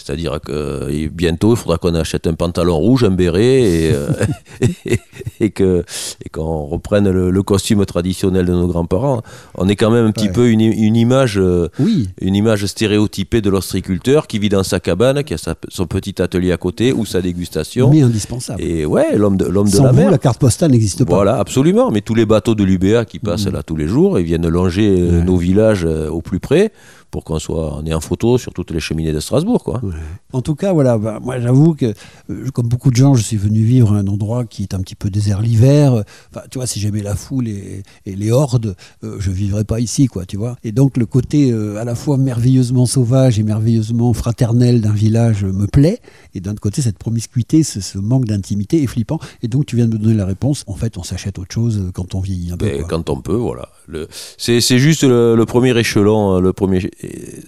[0.03, 4.07] C'est-à-dire que et bientôt, il faudra qu'on achète un pantalon rouge, un béret et, euh,
[4.87, 4.99] et,
[5.45, 5.53] et
[6.25, 9.23] et qu'on reprenne le, le costume traditionnel de nos grands-parents.
[9.57, 10.33] On est quand même un petit Ouais.
[10.33, 12.09] peu une, une image, euh, Oui.
[12.21, 16.21] une image stéréotypée de l'ostriculteur qui vit dans sa cabane, qui a sa- son petit
[16.23, 17.91] atelier à côté ou sa dégustation.
[17.91, 18.63] Mais indispensable.
[18.63, 20.11] Et ouais, l'homme de l'homme de la vous, mer.
[20.11, 21.15] la carte postale n'existe pas.
[21.15, 21.91] Voilà, absolument.
[21.91, 24.89] Mais tous les bateaux de l'UBA qui passent là tous les jours, ils viennent longer
[25.01, 25.25] euh, Ouais.
[25.25, 26.73] nos villages euh, au plus près
[27.11, 29.81] pour qu'on soit on est en photo sur toutes les cheminées de Strasbourg, quoi.
[29.83, 29.93] Ouais.
[30.33, 31.95] En tout cas, voilà, bah, moi j'avoue que,
[32.31, 34.81] euh, comme beaucoup de gens, je suis venu vivre à un endroit qui est un
[34.81, 36.05] petit peu désert l'hiver.
[36.31, 39.81] Enfin, tu vois, si j'aimais la foule et, et les hordes, euh, je vivrais pas
[39.81, 40.57] ici, quoi, tu vois.
[40.65, 45.45] Et donc le côté euh, à la fois merveilleusement sauvage et merveilleusement fraternel d'un village
[45.45, 46.01] me plaît.
[46.35, 49.19] Et d'un autre côté, cette promiscuité, ce, ce manque d'intimité est flippant.
[49.43, 50.65] Et donc tu viens de me donner la réponse.
[50.67, 52.69] En fait, on s'achète autre chose euh, quand on vieillit un peu.
[52.69, 52.85] Quoi.
[52.89, 53.69] quand on peut, voilà.
[54.37, 56.91] C'est juste le, le premier échelon, le premier,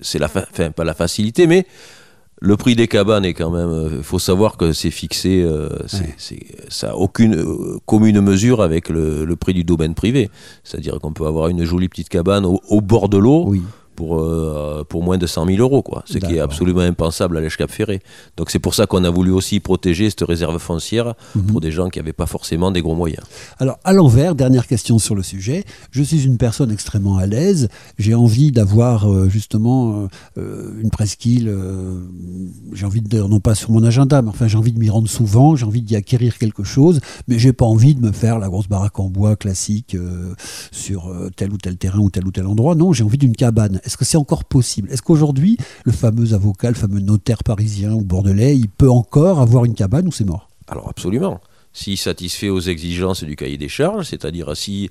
[0.02, 1.66] c'est la, fa- enfin pas la facilité, mais
[2.42, 3.96] le prix des cabanes est quand même.
[3.98, 6.36] Il faut savoir que c'est fixé, euh, Ouais.
[6.70, 10.30] ça n'a aucune euh, commune mesure avec le, le prix du domaine privé.
[10.64, 13.44] C'est-à-dire qu'on peut avoir une jolie petite cabane au, au bord de l'eau.
[13.46, 13.60] Oui.
[14.00, 16.02] Pour, euh, pour moins de 100 000 euros, quoi.
[16.06, 18.00] ce qui est absolument impensable à l'Èche-Cap-Ferré.
[18.38, 21.42] Donc c'est pour ça qu'on a voulu aussi protéger cette réserve foncière Mhm.
[21.42, 23.22] pour des gens qui n'avaient pas forcément des gros moyens.
[23.58, 25.64] Alors, à l'envers, dernière question sur le sujet.
[25.90, 27.68] Je suis une personne extrêmement à l'aise.
[27.98, 30.08] J'ai envie d'avoir euh, justement
[30.38, 31.54] euh, une presqu'île.
[32.72, 35.08] j'ai envie de non pas sur mon agenda, mais enfin, j'ai envie de m'y rendre
[35.10, 35.56] souvent.
[35.56, 37.00] J'ai envie d'y acquérir quelque chose.
[37.28, 39.94] Mais j'ai pas envie de me faire la grosse baraque en bois classique
[40.72, 42.74] sur tel ou tel terrain ou tel ou tel endroit.
[42.74, 43.78] Non, j'ai envie d'une cabane.
[43.90, 44.88] Est-ce que c'est encore possible?
[44.92, 49.64] Est-ce qu'aujourd'hui, le fameux avocat, le fameux notaire parisien ou bordelais, il peut encore avoir
[49.64, 50.48] une cabane ou c'est mort?
[50.68, 51.40] Alors absolument.
[51.72, 54.90] S'il satisfait aux exigences du cahier des charges, c'est-à-dire si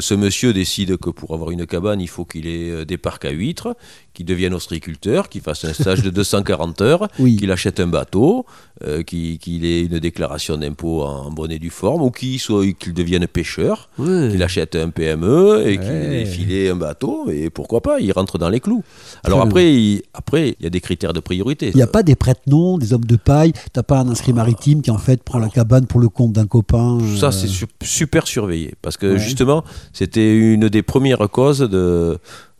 [0.00, 3.24] ce monsieur décide que pour avoir une cabane, il faut qu'il ait euh, des parcs
[3.24, 3.76] à huîtres,
[4.14, 7.36] qu'il devienne ostriculteur, qu'il fasse un stage de 240 heures, Oui.
[7.36, 8.44] qu'il achète un bateau,
[8.84, 12.92] euh, qu'il ait une déclaration d'impôt en bonne et due forme, ou qu'il soit- qu'il
[12.94, 14.28] devienne pêcheur, Ouais.
[14.30, 16.22] qu'il achète un PME et qu'il Ouais.
[16.22, 18.82] ait filé un bateau, et pourquoi pas, il rentre dans les clous.
[19.24, 21.68] Alors après, il, après, il y a des critères de priorité.
[21.70, 23.52] Il n'y a pas des prête-noms, des hommes de paille.
[23.72, 26.46] T'as pas un inscrit maritime qui en fait prend la cabane pour le compte d'un
[26.46, 26.98] copain.
[27.00, 28.74] euh, Ça, c'est su- super surveillé.
[28.82, 29.18] Parce que Ouais.
[29.18, 32.18] justement, c'était une des premières causes de,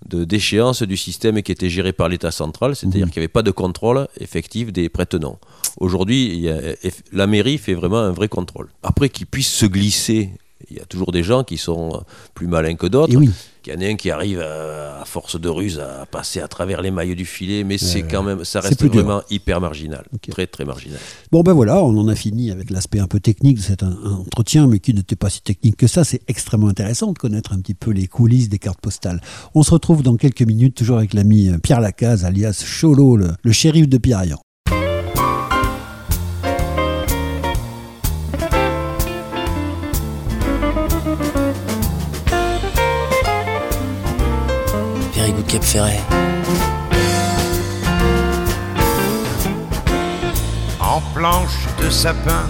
[0.09, 3.11] de déchéance du système qui était géré par l'État central, c'est-à-dire Mhm.
[3.13, 5.39] qu'il n'y avait pas de contrôle effectif des prête-noms.
[5.79, 6.49] Aujourd'hui,
[7.13, 8.69] la mairie fait vraiment un vrai contrôle.
[8.83, 10.31] Après qu'ils puissent se glisser,
[10.71, 12.03] il y a toujours des gens qui sont
[12.35, 13.15] plus malins que d'autres.
[13.17, 13.31] Oui.
[13.67, 16.49] Il y en a un qui arrive à, à force de ruse à passer à
[16.49, 18.91] travers les mailles du filet, mais c'est quand même, ça reste dur.
[18.91, 20.99] vraiment hyper marginal, très très marginal.
[21.31, 23.99] Bon ben voilà, on en a fini avec l'aspect un peu technique de cet un-
[24.05, 26.03] un entretien, mais qui n'était pas si technique que ça.
[26.03, 29.21] C'est extrêmement intéressant de connaître un petit peu les coulisses des cartes postales.
[29.55, 33.29] On se retrouve dans quelques minutes, toujours avec l'ami euh, Pierre Lacaze, alias Cholo, le,
[33.43, 34.39] le shérif de Piraillan.
[45.49, 46.01] Cap Ferret.
[50.81, 52.47] en planche de sapin,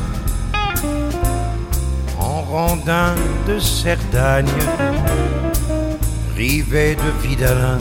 [2.19, 3.15] en rondin
[3.47, 4.47] de Cerdagne,
[6.37, 7.79] rivet de Vidalin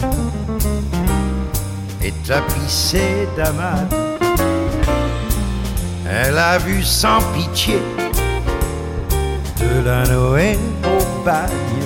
[2.02, 3.86] et tapissé d'amas.
[6.10, 7.82] Elle a vu sans pitié
[9.60, 11.78] de la Noé au bagne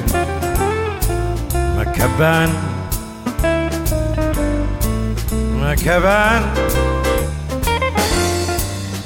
[1.75, 2.51] ma cabane,
[5.61, 6.43] ma cabane.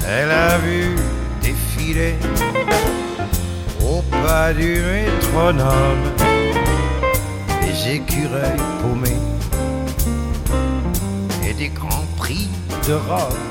[0.08, 0.96] Elle a vu
[1.42, 2.14] défiler
[3.82, 6.04] au pas du métronome
[7.60, 9.22] des écureuils paumés
[11.46, 12.48] et des grands prix
[12.88, 13.44] de Rome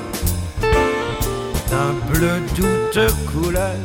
[1.69, 2.99] d'un bleu toute
[3.31, 3.75] couleur.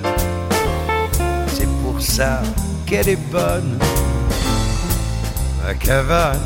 [1.48, 2.42] C'est pour ça
[2.86, 3.78] qu'elle est bonne,
[5.62, 6.40] ma cabane,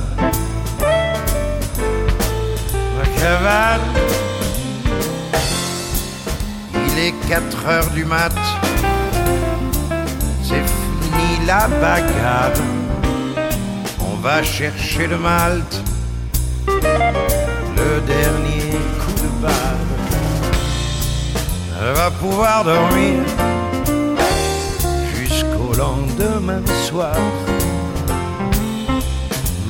[6.74, 8.34] Il est 4 heures du mat.
[10.42, 12.52] C'est fini la bagarre.
[14.00, 15.82] On va chercher le malte.
[16.66, 19.86] Le dernier coup de barre.
[21.80, 23.22] Elle va pouvoir dormir
[25.16, 27.16] jusqu'au lendemain soir.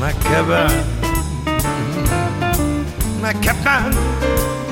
[0.01, 0.94] Ma cabane.
[3.25, 4.64] my captain.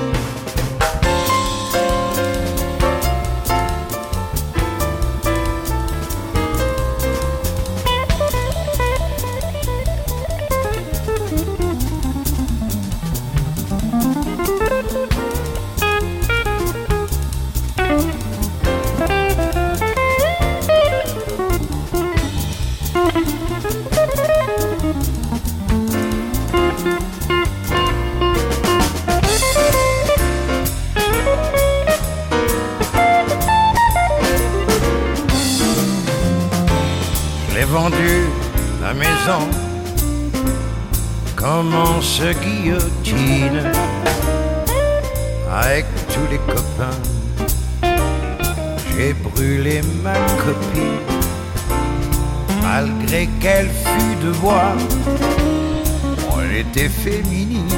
[37.54, 37.64] Cabane.
[37.64, 38.26] vendu
[38.80, 39.48] la maison.
[41.36, 43.70] Comment se guillotine
[45.50, 47.00] avec tous les copains?
[48.96, 51.00] J'ai brûlé ma copine,
[52.62, 54.76] malgré qu'elle fût de bois.
[56.44, 57.68] Elle était féminine.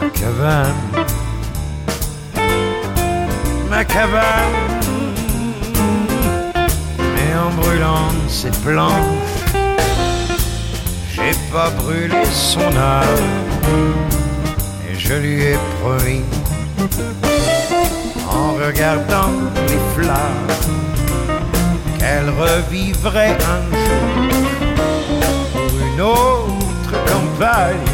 [0.00, 0.74] Ma cabane,
[3.70, 4.67] ma cabane.
[7.48, 8.92] En brûlant ses planches,
[11.14, 13.06] j'ai pas brûlé son âme.
[14.86, 16.24] Et je lui ai promis,
[18.30, 19.32] en regardant
[19.66, 20.52] les flammes,
[21.98, 24.10] qu'elle revivrait un jour
[25.54, 27.88] pour une autre campagne,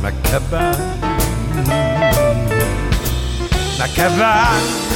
[0.00, 0.96] ma cabane,
[3.78, 4.89] ma cabane.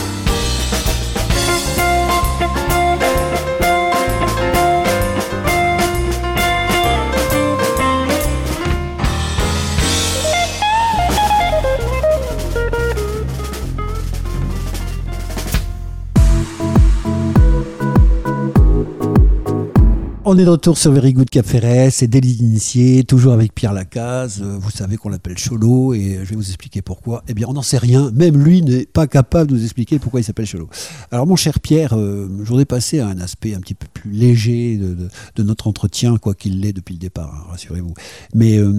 [20.35, 23.73] On est de retour sur Very Good Cap Ferret, c'est délit d'initié, toujours avec Pierre
[23.73, 24.43] Lacaze.
[24.43, 27.23] Euh, Vous savez qu'on l'appelle Cholo et je vais vous expliquer pourquoi.
[27.29, 28.11] Eh bien, on n'en sait rien.
[28.11, 30.69] Même lui n'est pas capable de nous expliquer pourquoi il s'appelle Cholo.
[31.13, 34.11] Alors, mon cher Pierre, euh, je voudrais passer à un aspect un petit peu plus
[34.11, 37.95] léger de, notre entretien, quoi qu'il l'ait depuis le départ, hein, rassurez-vous.
[38.35, 38.73] Mais euh,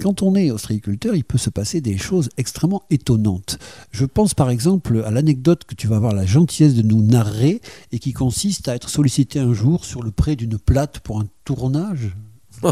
[0.00, 3.60] quand on est ostréiculteur, il peut se passer des choses extrêmement étonnantes.
[3.92, 7.60] Je pense par exemple à l'anecdote que tu vas avoir la gentillesse de nous narrer
[7.92, 11.26] et qui consiste à être sollicité un jour sur le pré d'une plate pour un
[11.44, 12.14] tournage?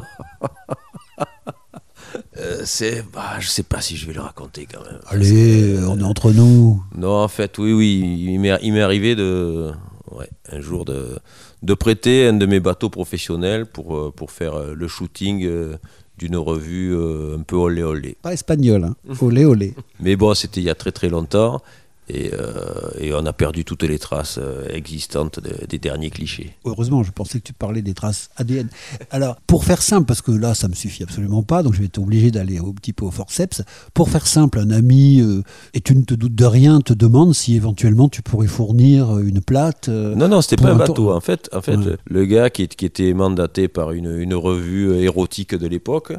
[2.39, 5.01] Euh, c'est, bah, je sais pas si je vais le raconter quand même.
[5.09, 6.83] Allez, on est entre nous.
[6.97, 9.73] Non, en fait, oui, oui, il m'est, il m'est arrivé de,
[10.13, 11.19] ouais, un jour de,
[11.63, 15.77] de prêter un de mes bateaux professionnels pour, euh, pour faire euh, le shooting euh,
[16.19, 18.17] d'une revue euh, un peu olé olé.
[18.23, 18.97] Pas espagnol, hein.
[19.21, 19.75] Olé, olé.
[20.01, 21.63] Mais bon, c'était il y a très très longtemps
[22.09, 22.55] et, euh,
[22.99, 26.55] et on a perdu toutes les traces euh, existantes de- des derniers clichés.
[26.65, 28.69] Heureusement, je pensais que tu parlais des traces ADN.
[29.11, 31.87] Alors, pour faire simple, parce que là, ça me suffit absolument pas, donc je vais
[31.87, 33.63] être obligé d'aller un petit peu au forceps.
[33.95, 35.43] Pour faire simple, un ami, euh,
[35.75, 39.41] et tu ne te doutes de rien, te demande si éventuellement tu pourrais fournir une
[39.41, 39.89] plate.
[39.89, 41.11] euh, Non, non, c'était pas un bateau.
[41.13, 41.97] En fait, en fait Ouais.
[42.07, 46.13] le gars qui, qui était mandaté par une, une revue érotique de l'époque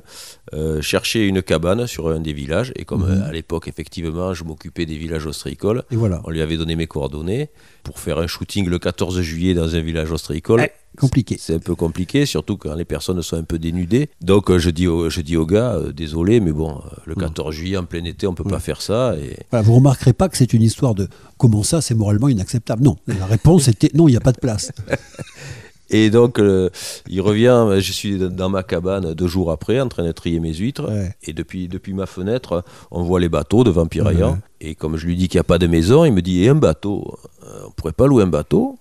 [0.54, 2.72] euh, cherchait une cabane sur un des villages.
[2.76, 3.22] Et comme Mhm.
[3.24, 6.22] euh, à l'époque, effectivement, je m'occupais des villages ostréicoles, Et voilà.
[6.26, 7.50] on lui avait donné mes coordonnées
[7.84, 10.68] pour faire un shooting le 14 juillet dans un village ostréicole.
[10.98, 11.38] Compliqué.
[11.40, 14.10] C'est un peu compliqué, surtout quand les personnes sont un peu dénudées.
[14.22, 17.78] Donc euh, je dis au, je dis au gars, désolé, mais bon, le 14 juillet
[17.78, 19.16] en plein été, on peut pas faire ça.
[19.16, 22.84] Et Voilà, vous remarquerez pas que c'est une histoire de comment ça, c'est moralement inacceptable.
[22.84, 24.72] Non, la réponse était non, il n'y a pas de place.
[25.90, 26.70] Et donc, euh,
[27.08, 30.54] il revient, je suis dans ma cabane deux jours après, en train de trier mes
[30.54, 30.90] huîtres.
[30.90, 31.16] Ouais.
[31.24, 34.40] Et depuis, depuis ma fenêtre, on voit les bateaux devant Piraillan.
[34.60, 36.50] Et comme je lui dis qu'il n'y a pas de maison, il me dit Et
[36.50, 37.18] un bateau?
[37.44, 38.78] Euh, On pourrait pas louer un bateau?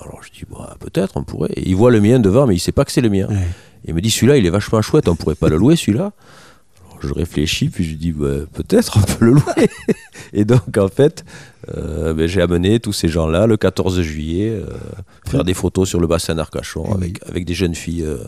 [0.00, 1.50] Alors je dis bah, Peut-être, on pourrait.
[1.56, 3.26] Et il voit le mien devant, mais il sait pas que c'est le mien.
[3.28, 3.48] Ouais.
[3.84, 6.12] Il me dit Celui-là, il est vachement chouette, on pourrait pas le louer, celui-là
[7.00, 9.68] Je réfléchis, puis je dis bah, Peut-être, on peut le louer.
[10.32, 11.24] et donc, en fait,
[11.76, 14.66] euh, ben, j'ai amené tous ces gens-là le 14 juillet euh,
[15.26, 17.12] faire des photos sur le bassin d'Arcachon Eh oui.
[17.26, 18.02] avec des jeunes filles.
[18.04, 18.18] euh,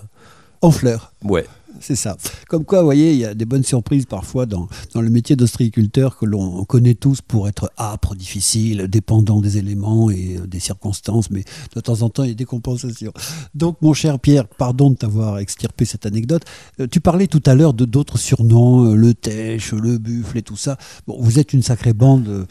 [0.62, 1.12] En fleurs.
[1.25, 1.47] ouais.
[1.81, 2.16] C'est ça.
[2.49, 5.37] Comme quoi, vous voyez, il y a des bonnes surprises parfois dans, dans le métier
[5.37, 10.59] d'ostréiculteur que l'on connaît tous pour être âpre, difficile, dépendant des éléments et euh, des
[10.59, 11.45] circonstances, mais
[11.77, 13.12] de temps en temps, il y a des compensations.
[13.55, 16.43] Donc, mon cher Pierre, pardon de t'avoir extirpé cette anecdote.
[16.81, 20.43] Euh, tu parlais tout à l'heure de d'autres surnoms, euh, le tèche, le buffle et
[20.43, 20.79] tout ça.
[21.07, 22.47] Bon, vous êtes une sacrée bande,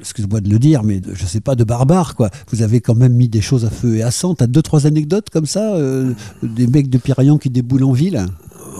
[0.00, 2.30] excuse-moi de le dire, mais de- je sais pas, de barbares, quoi.
[2.50, 4.34] Vous avez quand même mis des choses à feu et à sang.
[4.34, 5.76] T'as deux, trois anecdotes comme ça,
[6.42, 8.24] des mecs de Piraillan qui déboulent en ville?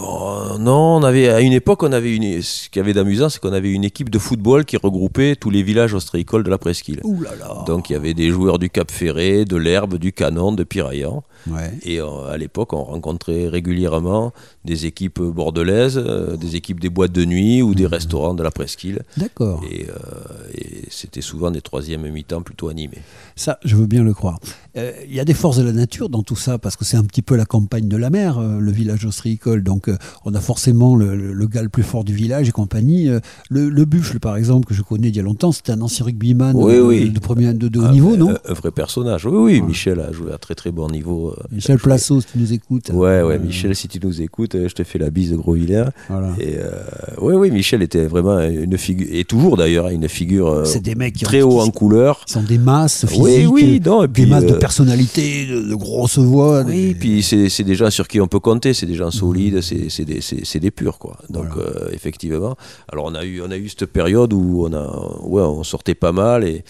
[0.02, 3.28] Oh, non, on avait, à une époque, on avait une, ce qu'il y avait d'amusant,
[3.28, 6.58] c'est qu'on avait une équipe de football qui regroupait tous les villages ostréicoles de la
[6.58, 7.00] presqu'île.
[7.04, 10.12] Ouh là là Donc il y avait des joueurs du Cap Ferré, de l'Herbe, du
[10.12, 11.22] Canon, de Piraillan.
[11.48, 11.72] Ouais.
[11.82, 14.32] Et euh, à l'époque, on rencontrait régulièrement
[14.64, 18.50] des équipes bordelaises, euh, des équipes des boîtes de nuit ou des restaurants de la
[18.50, 19.00] presqu'île.
[19.16, 19.62] D'accord.
[19.70, 19.94] Et, euh,
[20.54, 22.98] et c'était souvent des troisièmes mi-temps plutôt animés.
[23.36, 24.38] Ça, je veux bien le croire.
[24.76, 26.96] Euh, Il y a des forces de la nature dans tout ça, parce que c'est
[26.96, 29.62] un petit peu la campagne de la mer, le village ostréicole.
[29.62, 32.48] Donc, euh, on on a forcément le, le- le gars le plus fort du village
[32.48, 33.08] et compagnie.
[33.08, 33.18] Euh,
[33.48, 36.04] Le, le Buffle, par exemple, que je connais d'il y a longtemps, c'était un ancien
[36.04, 37.10] rugbyman Oui, oui.
[37.10, 39.26] de, premier, de, de haut Ah, niveau, non un, vrai personnage.
[39.26, 41.30] Oui, oui, Michel a joué à très très bon niveau.
[41.36, 42.90] euh, Michel Placeau, si tu nous écoutes.
[42.90, 45.54] Ouais, ouais, Euh, Michel, si tu nous écoutes, je te fais la bise de gros
[45.54, 45.90] vilain.
[46.08, 46.30] Voilà.
[46.38, 46.70] Et euh,
[47.20, 51.14] oui, oui, Michel était vraiment une figure, et toujours d'ailleurs, hein, une figure des mecs
[51.14, 52.24] qui, très ont, haut qui en couleur.
[52.26, 55.74] sont des masses physiques, Oui, oui, non, et des puis, masses de personnalité, de, de
[55.74, 56.62] grosses voix.
[56.62, 59.10] Oui, des- puis c'est c'est des gens sur qui on peut compter, c'est des gens
[59.10, 60.20] solides, c'est des,
[60.60, 61.16] des purs, quoi.
[61.28, 61.68] Donc, Voilà.
[61.70, 62.56] euh, effectivement.
[62.90, 65.94] Alors, on a, eu, on a eu cette période où on, a, ouais, on sortait
[65.94, 66.64] pas mal et,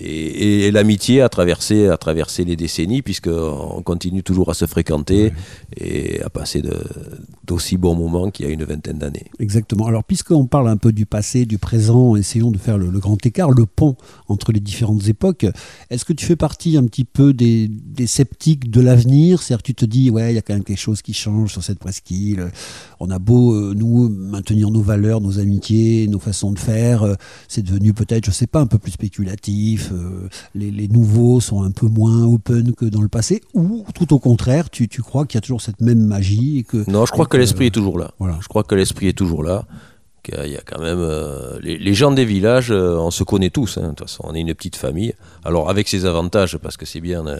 [0.00, 5.32] et, et l'amitié a traversé, a traversé les décennies, puisqu'on continue toujours à se fréquenter
[5.76, 6.62] et à passer
[7.44, 9.26] d'aussi bons moments qu'il y a une vingtaine d'années.
[9.38, 9.86] Exactement.
[9.86, 13.24] Alors, puisqu'on parle un peu du passé, du présent, essayons de faire le, le grand
[13.24, 13.96] écart, le pont
[14.28, 15.46] entre les différentes époques.
[15.90, 19.42] Est-ce que tu fais partie un petit peu des, des sceptiques de l'avenir?
[19.42, 21.52] C'est-à-dire que tu te dis, ouais, il y a quand même quelque chose qui change
[21.52, 22.50] sur cette presqu'île.
[23.00, 27.02] On a beau, euh, nous, maintenir nos valeurs, nos amitiés, nos façons de faire.
[27.02, 27.14] euh,
[27.48, 29.87] c'est devenu peut-être, je sais pas, un peu plus spéculatif.
[29.92, 33.42] Euh, les, les nouveaux sont un peu moins open que dans le passé.
[33.54, 36.62] Ou, tout au contraire, tu, tu crois qu'il y a toujours cette même magie et
[36.64, 38.12] que Non, je crois que l'esprit est toujours là.
[38.18, 38.38] voilà.
[38.40, 39.64] Je crois que l'esprit est toujours là.
[40.22, 42.96] qu'il y a- Il y a quand même euh, les, les gens des villages, euh,
[42.98, 43.78] on se connaît tous.
[43.78, 45.14] hein, de toute façon, on est une petite famille.
[45.44, 47.38] Alors avec ses avantages, parce que c'est bien euh,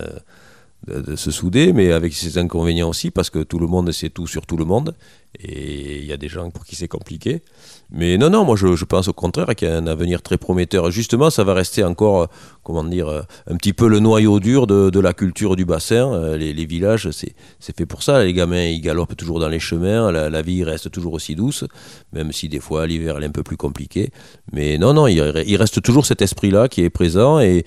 [0.88, 4.26] de, se souder, mais avec ses inconvénients aussi, parce que tout le monde sait tout
[4.26, 4.94] sur tout le monde.
[5.40, 7.42] Et il y a des gens pour qui c'est compliqué.
[7.90, 10.90] Mais non, non, moi je, pense au contraire qu'il y a un avenir très prometteur.
[10.90, 12.28] Justement, ça va rester encore,
[12.62, 16.12] comment dire, un petit peu le noyau dur de, la culture du bassin.
[16.12, 18.24] Euh, Les, villages, c'est fait pour ça.
[18.24, 20.10] Les gamins, ils galopent toujours dans les chemins.
[20.10, 21.64] La, vie reste toujours aussi douce,
[22.12, 24.10] même si des fois l'hiver elle est un peu plus compliqué.
[24.52, 27.64] Mais non, non, il, re- il reste toujours cet esprit-là qui est présent et,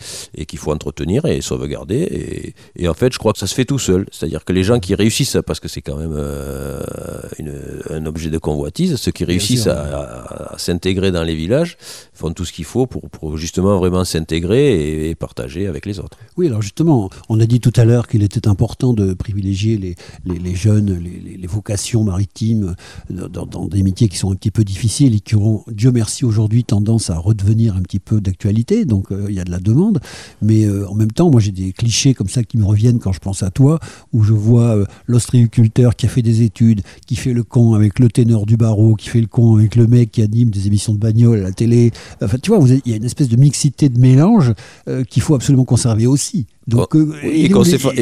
[0.48, 2.54] qu'il faut entretenir et sauvegarder.
[2.76, 4.06] Et en fait, je crois que ça se fait tout seul.
[4.12, 6.82] C'est-à-dire que les gens qui réussissent, parce que c'est quand même euh,
[7.40, 7.52] une-
[7.90, 9.72] un objet de convoitise, ceux qui réussissent sûr.
[9.72, 11.78] à, à- à s'intégrer dans les villages
[12.14, 16.00] font tout ce qu'il faut pour, pour justement vraiment s'intégrer et, et partager avec les
[16.00, 16.18] autres.
[16.38, 19.96] Oui, alors justement, on a dit tout à l'heure qu'il était important de privilégier les,
[20.26, 22.76] les, les jeunes, les, vocations maritimes
[23.10, 26.24] dans, dans des métiers qui sont un petit peu difficiles et qui ont, Dieu merci,
[26.24, 28.86] aujourd'hui tendance à redevenir un petit peu d'actualité.
[28.86, 30.00] Donc euh, il y a de la demande.
[30.42, 33.12] Mais euh, en même temps, moi j'ai des clichés comme ça qui me reviennent quand
[33.12, 33.80] je pense à toi,
[34.14, 38.00] où je vois euh, l'ostréiculteur qui a fait des études, qui fait le con avec
[38.00, 40.94] le ténor du barreau, qui fait le con avec le mec qui anime des émissions
[40.94, 41.92] de bagnole à la télé.
[42.22, 44.54] Enfin, tu vois, il y a une espèce de mixité de mélange
[44.88, 46.46] euh, qu'il faut absolument conserver aussi.
[46.68, 47.50] Donc, euh, et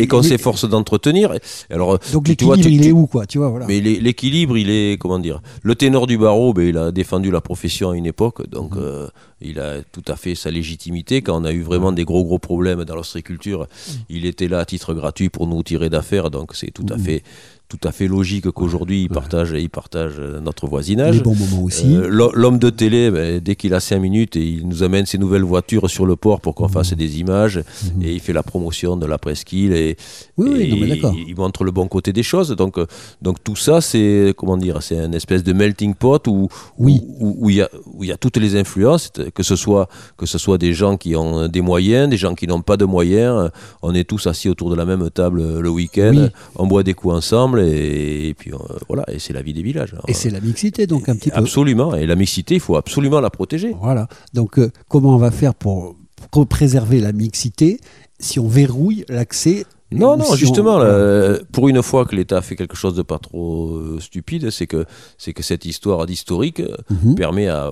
[0.07, 1.33] qu'on s'efforce d'entretenir.
[1.33, 1.39] Et
[1.73, 3.65] Alors, Donc l'équilibre, il est où, quoi Tu vois, voilà.
[3.67, 7.31] Mais l'é- l'équilibre, il est, comment dire, le ténor du barreau, ben, il a défendu
[7.31, 8.81] la profession à une époque, donc Mhm.
[8.81, 9.07] euh,
[9.41, 11.21] il a tout à fait sa légitimité.
[11.21, 13.93] Quand on a eu vraiment des gros gros problèmes dans l'ostréiculture, Mhm.
[14.09, 17.03] il était là à titre gratuit pour nous tirer d'affaires, donc c'est tout à Mhm.
[17.03, 17.23] fait,
[17.69, 21.17] tout à fait logique qu'aujourd'hui il partage, il partage euh, notre voisinage.
[21.17, 21.95] les bons moments aussi.
[21.95, 25.05] Euh, l'ho- L'homme de télé, ben, dès qu'il a 5 minutes, et il nous amène
[25.05, 26.71] ses nouvelles voitures sur le port pour qu'on Mhm.
[26.71, 27.57] fasse des images,
[28.01, 29.97] et il fait la promotion de la presqu'île, et,
[30.37, 31.13] oui, oui, et non, mais d'accord.
[31.15, 32.49] il, il montre le bon côté des choses.
[32.55, 32.87] Donc, euh,
[33.21, 36.47] donc tout ça, c'est comment dire, c'est une espèce de melting pot où
[36.79, 37.01] Oui.
[37.19, 40.25] où il y a où il y a toutes les influences, que ce soit que
[40.25, 43.51] ce soit des gens qui ont des moyens, des gens qui n'ont pas de moyens.
[43.83, 47.13] On est tous assis autour de la même table le week-end, on boit des coups
[47.13, 48.57] ensemble, et, et puis euh,
[48.87, 49.95] voilà, et c'est la vie des villages.
[50.07, 51.37] Et c'est la mixité, donc un petit peu.
[51.37, 51.95] Absolument.
[51.95, 53.75] Et la mixité, il faut absolument la protéger.
[53.79, 54.07] Voilà.
[54.33, 55.95] Donc, euh, comment on va faire pour,
[56.31, 57.79] pour préserver la mixité
[58.19, 62.75] si on verrouille l'accès Non, non, justement, euh, pour une fois que l'État fait quelque
[62.75, 64.85] chose de pas trop euh, stupide, c'est que,
[65.17, 67.15] c'est que cette histoire d'historique Mhm.
[67.15, 67.71] permet à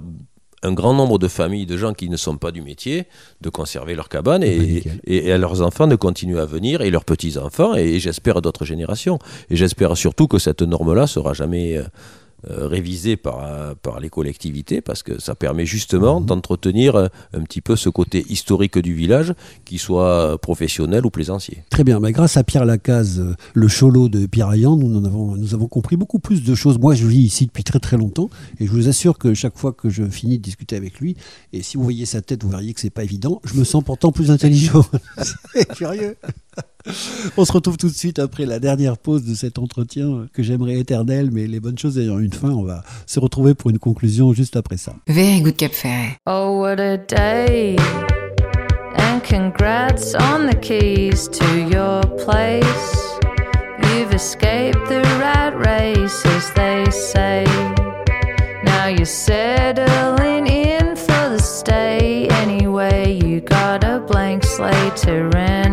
[0.63, 3.05] un grand nombre de familles, de gens qui ne sont pas du métier,
[3.41, 6.45] de conserver leur cabane Eh ben, et, et- et à leurs enfants de continuer à
[6.45, 9.19] venir et leurs petits-enfants et, j'espère d'autres générations.
[9.49, 11.83] Et j'espère surtout que cette norme-là sera jamais euh,
[12.49, 16.25] euh, révisée par, euh, par les collectivités parce que ça permet justement Mhm.
[16.27, 19.33] d'entretenir euh, un petit peu ce côté historique du village,
[19.65, 21.63] qu'il soit professionnel ou plaisancier.
[21.71, 25.35] Très bien, mais grâce à Pierre Lacaze, le cholo de Pierre Ayan, nous, en avons,
[25.35, 26.77] nous avons compris beaucoup plus de choses.
[26.77, 28.29] Moi, je vis ici depuis très très longtemps
[28.59, 31.15] et je vous assure que chaque fois que je finis de discuter avec lui,
[31.53, 33.83] et si vous voyez sa tête, vous verriez que c'est pas évident, je me sens
[33.83, 34.85] pourtant plus intelligent.
[35.53, 36.15] c'est curieux.
[37.37, 40.77] On se retrouve tout de suite après la dernière pause de cet entretien que j'aimerais
[40.77, 44.33] éternel, mais les bonnes choses ayant une fin, on va se retrouver pour une conclusion
[44.33, 44.93] juste après ça.
[45.07, 46.17] Very good Cap Ferret.
[46.25, 47.75] Oh, what a day!
[48.97, 53.17] And congrats on the keys to your place.
[53.83, 57.43] You've escaped the rat race, as they say.
[58.63, 62.27] Now you're settling in for the stay.
[62.29, 65.66] Anyway, you got a blank slate to renovate.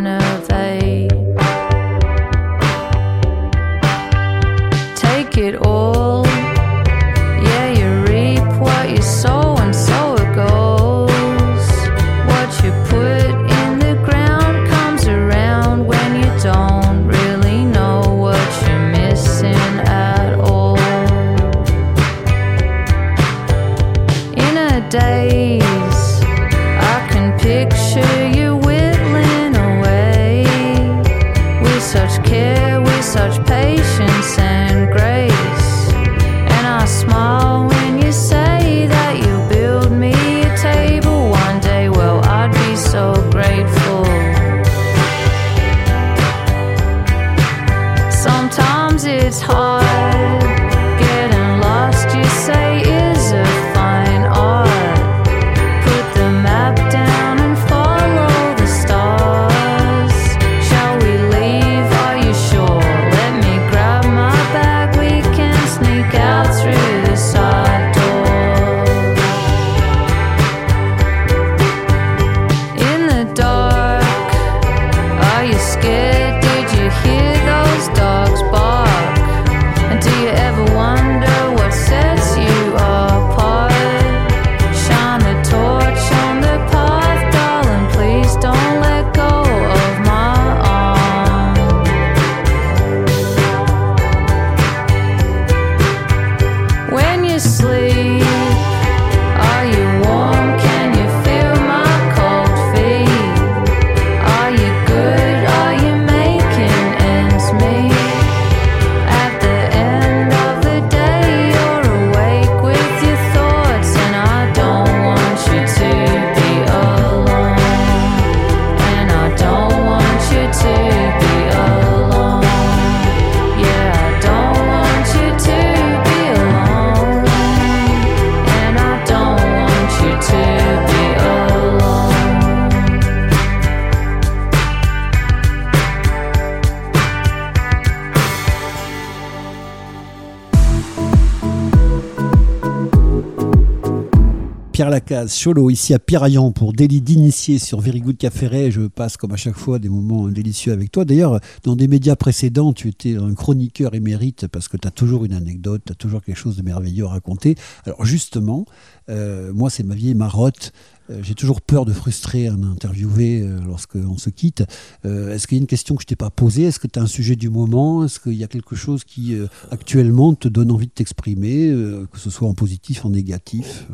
[145.28, 148.70] Cholo, ici à Piraillan pour délit d'initié sur Very Good Café.
[148.70, 151.04] Je passe comme à chaque fois des moments délicieux avec toi.
[151.04, 155.24] D'ailleurs, dans des médias précédents, tu étais un chroniqueur émérite parce que tu as toujours
[155.24, 157.54] une anecdote, tu as toujours quelque chose de merveilleux à raconter.
[157.84, 158.66] Alors justement,
[159.08, 160.72] euh, moi c'est ma vieille marotte.
[161.10, 164.64] Euh, J'ai toujours peur de frustrer un interviewé euh, lorsqu'on se quitte.
[165.04, 166.64] Est-ce qu'il y a une question que je t'ai pas posée?
[166.64, 168.04] Est-ce que tu as un sujet du moment?
[168.04, 169.36] Est-ce qu'il y a quelque chose qui
[169.70, 171.68] actuellement te donne envie de t'exprimer,
[172.10, 173.86] que ce soit en positif, en négatif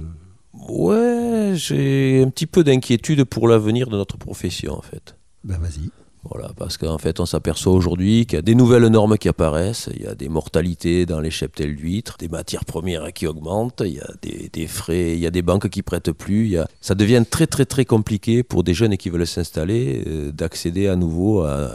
[0.71, 5.17] Ouais, j'ai un petit peu d'inquiétude pour l'avenir de notre profession en fait.
[5.45, 5.91] Ben vas-y.
[6.31, 9.89] Voilà, parce qu'en fait, on s'aperçoit aujourd'hui qu'il y a des nouvelles normes qui apparaissent,
[9.97, 13.95] il y a des mortalités dans les cheptels d'huîtres, des matières premières qui augmentent, il
[13.95, 16.45] y a des, des frais, il y a des banques qui prêtent plus.
[16.45, 20.05] il y a- Ça devient très très très compliqué pour des jeunes qui veulent s'installer
[20.07, 21.73] euh, d'accéder à nouveau à-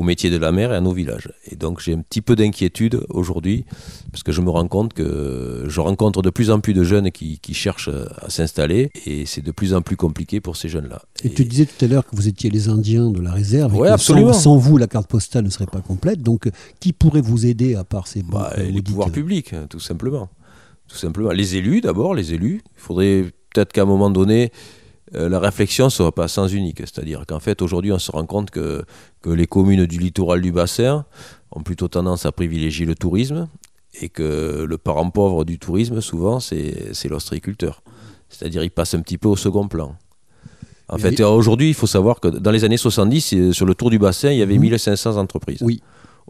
[0.00, 1.30] au métier de la mer et à nos villages.
[1.50, 3.66] Et donc j'ai un petit peu d'inquiétude aujourd'hui,
[4.10, 7.10] parce que je me rends compte que je rencontre de plus en plus de jeunes
[7.10, 7.90] qui, qui cherchent
[8.22, 11.02] à s'installer, et c'est de plus en plus compliqué pour ces jeunes-là.
[11.22, 13.74] Et tu disais tout à l'heure que vous étiez les Indiens de la réserve.
[13.74, 14.32] et Ouais, que absolument.
[14.32, 16.22] Sans, sans vous, la carte postale ne serait pas complète.
[16.22, 16.48] Donc,
[16.80, 20.30] qui pourrait vous aider à part ces Bah, euh, les pouvoirs publics, hein, tout simplement.
[20.88, 21.30] Tout simplement.
[21.32, 22.62] Les élus, d'abord, les élus.
[22.64, 24.50] Il faudrait peut-être qu'à un moment donné,
[25.14, 26.78] euh, la réflexion ne soit pas sens unique.
[26.80, 28.84] C'est-à-dire qu'en fait, aujourd'hui, on se rend compte que,
[29.22, 31.04] que les communes du littoral du bassin
[31.52, 33.48] ont plutôt tendance à privilégier le tourisme
[34.00, 37.82] et que le parent pauvre du tourisme, souvent, c'est l'ostréiculteur.
[38.28, 39.96] C'est-à-dire, il passe un petit peu au second plan.
[40.88, 43.90] En fait, aujourd'hui, il faut savoir que dans les années 70, euh, sur le tour
[43.90, 44.62] du bassin, il y avait Mhm.
[44.62, 45.58] 1500 entreprises.
[45.62, 45.82] Oui.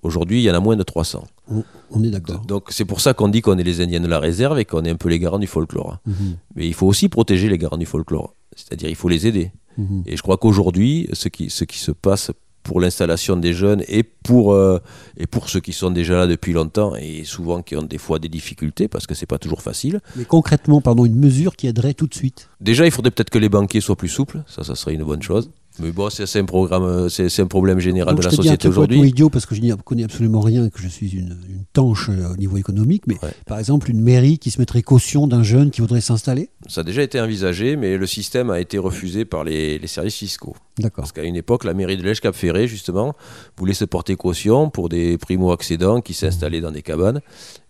[0.02, 1.26] Aujourd'hui, il y en a moins de 300.
[1.50, 2.40] On, on est d'accord.
[2.46, 4.82] Donc c'est pour ça qu'on dit qu'on est les Indiens de la réserve et qu'on
[4.84, 5.98] est un peu les garants du folklore.
[6.06, 8.34] Mhm, Mais il faut aussi protéger les garants du folklore.
[8.56, 9.52] C'est-à-dire il faut les aider.
[9.78, 10.02] mhm.
[10.06, 12.30] Et je crois qu'aujourd'hui, ce qui, ce qui se passe
[12.62, 14.78] pour l'installation des jeunes et pour, euh,
[15.16, 18.18] et pour ceux qui sont déjà là depuis longtemps et souvent qui ont des fois
[18.18, 20.00] des difficultés parce que c'est pas toujours facile.
[20.16, 22.48] Mais concrètement, pardon, une mesure qui aiderait tout de suite?
[22.60, 24.42] Déjà, il faudrait peut-être que les banquiers soient plus souples.
[24.46, 25.50] Ça, ça serait une bonne chose.
[25.78, 28.56] Mais bon, c'est un, programme, c'est c'est un problème général Donc, de je la société
[28.58, 29.10] truc complètement aujourd'hui.
[29.10, 32.10] idiot parce que je n'y connais absolument rien et que je suis une, une tanche
[32.10, 33.04] euh, au niveau économique.
[33.06, 33.30] Mais Ouais.
[33.46, 36.50] par exemple, une mairie qui se mettrait caution d'un jeune qui voudrait s'installer?
[36.68, 40.16] Ça a déjà été envisagé, mais le système a été refusé par les, les services
[40.16, 40.56] fiscaux.
[40.78, 41.02] D'accord.
[41.02, 43.14] Parce qu'à une époque, la mairie de Lège Cap Ferré, justement,
[43.56, 47.20] voulait se porter caution pour des primo-accédants qui s'installaient dans des cabanes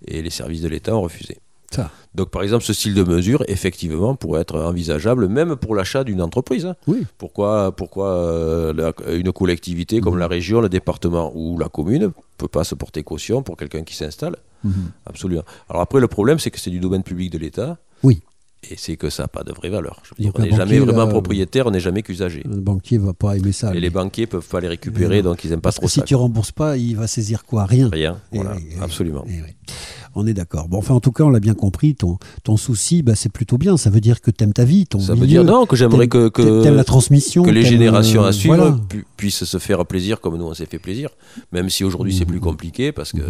[0.06, 1.38] et les services de l'État ont refusé.
[1.70, 1.90] Ça.
[2.16, 6.20] Donc, par exemple, ce style de mesure, effectivement, pourrait être envisageable même pour l'achat d'une
[6.20, 6.66] entreprise.
[6.66, 6.74] hein.
[6.88, 7.06] Oui.
[7.18, 12.08] Pourquoi, pourquoi euh, la- une collectivité comme la région, le département ou la commune ne
[12.38, 14.36] peut pas se porter caution pour quelqu'un qui s'installe?
[14.64, 14.90] Mhm.
[15.06, 15.44] Absolument.
[15.68, 17.78] Alors après, le problème, c'est que c'est du domaine public de l'État.
[18.02, 18.20] Oui.
[18.68, 20.02] Et c'est que ça n'a pas de vraie valeur.
[20.04, 22.42] Je veux Donc dire, on n'est jamais vraiment là, propriétaire, on n'est jamais qu'usager.
[22.44, 23.70] Le banquier va pas aimer ça.
[23.70, 23.80] Et lui.
[23.80, 25.30] les banquiers peuvent pas les récupérer, non.
[25.30, 26.04] donc ils n'aiment pas trop si ça.
[26.04, 27.64] tu rembourses pas, il va saisir quoi?
[27.64, 27.88] Rien.
[27.90, 29.24] Rien, Et voilà, et absolument.
[29.26, 29.74] oui, et oui.
[30.16, 30.68] On est d'accord.
[30.68, 31.94] Bon, enfin, en tout cas, on l'a bien compris.
[31.94, 33.76] Ton, ton souci, bah, c'est plutôt bien.
[33.76, 36.08] Ça veut dire que tu aimes ta vie, ton Ça veut dire non, que j'aimerais
[36.08, 37.44] que, que, la transmission.
[37.44, 38.76] que les générations euh, à suivre voilà.
[38.88, 41.10] pu- puissent se faire plaisir comme nous on s'est fait plaisir.
[41.52, 43.20] Même si aujourd'hui c'est plus compliqué parce que,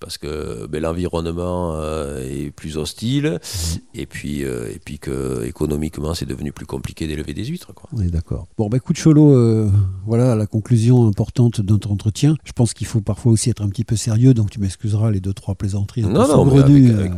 [0.00, 3.38] parce que ben, l'environnement euh, est plus hostile
[3.94, 7.72] et puis, euh, et puis que économiquement c'est devenu plus compliqué d'élever des huîtres.
[7.74, 7.88] Quoi.
[7.92, 8.46] On est d'accord.
[8.58, 9.70] Bon, bah, écoute, Cholo, euh,
[10.06, 12.36] voilà la conclusion importante de notre entretien.
[12.44, 15.20] Je pense qu'il faut parfois aussi être un petit peu sérieux, donc tu m'excuseras les
[15.20, 17.08] deux, trois plaisanteries un peu Non, non, avec, euh,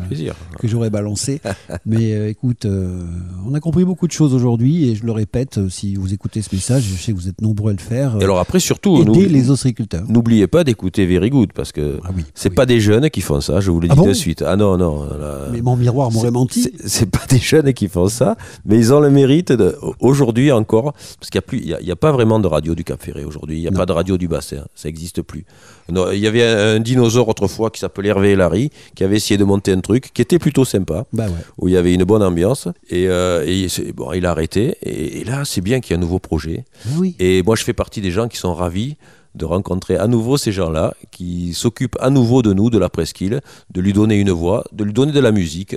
[0.58, 1.40] que j'aurais balancées.
[1.86, 5.94] Mais euh, écoute, on a compris beaucoup de choses aujourd'hui et je le répète, si
[5.96, 8.16] vous écoutez ce message, je sais que vous êtes nombreux à le faire.
[8.20, 10.04] Et alors après surtout, aider les ostréiculteurs.
[10.08, 12.54] n'oubliez pas d'écouter Very Good parce que Ah oui, c'est oui.
[12.54, 14.42] pas des jeunes qui font ça, je vous le Ah dis bon de suite.
[14.46, 15.02] Ah non, non.
[15.04, 16.70] là- Mais mon miroir m'aurait menti.
[16.84, 19.52] c'est- pas des jeunes qui font ça, mais ils ont le mérite
[20.00, 22.46] aujourd'hui encore, parce qu'il n'y a, plus- il y a, y a pas vraiment de
[22.46, 23.78] radio du Cap Ferré aujourd'hui, il n'y a Non.
[23.78, 25.44] pas de radio du bassin, ça n'existe plus.
[25.90, 29.44] Il y avait un, un dinosaure autrefois qui s'appelait Hervé Larry, qui avait essayé de
[29.44, 31.32] monter un truc qui était plutôt sympa, Bah ouais.
[31.56, 35.20] où il y avait une bonne ambiance, et, euh, et bon, il a arrêté, et,
[35.20, 36.64] et là c'est bien qu'il y ait un nouveau projet.
[36.98, 37.16] Oui.
[37.18, 38.96] Et moi, je fais partie des gens qui sont ravis
[39.34, 43.40] de rencontrer à nouveau ces gens-là qui s'occupent à nouveau de nous, de la presqu'île,
[43.72, 45.76] de lui donner une voix, de lui donner de la musique,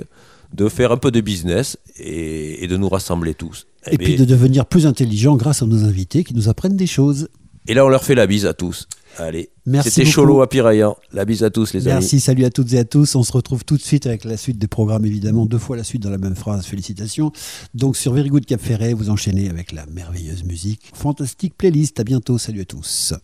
[0.52, 3.66] de faire un peu de business et, et de nous rassembler tous.
[3.90, 7.28] Et puis de devenir plus intelligent grâce à nos invités qui nous apprennent des choses.
[7.66, 8.88] Et là, on leur fait la bise à tous.
[9.18, 10.10] Allez, Merci c'était.
[10.10, 10.96] Cholo à Piraillan.
[11.12, 12.00] La bise à tous, les amis.
[12.00, 13.14] Merci, salut à toutes et à tous.
[13.14, 15.84] On se retrouve tout de suite avec la suite des programmes, évidemment, deux fois la
[15.84, 16.64] suite dans la même phrase.
[16.66, 17.32] Félicitations.
[17.74, 20.90] Donc sur Very Good Cap Ferret, vous enchaînez avec la merveilleuse musique.
[20.94, 22.00] Fantastique playlist.
[22.00, 22.38] À bientôt.
[22.38, 23.14] Salut à tous.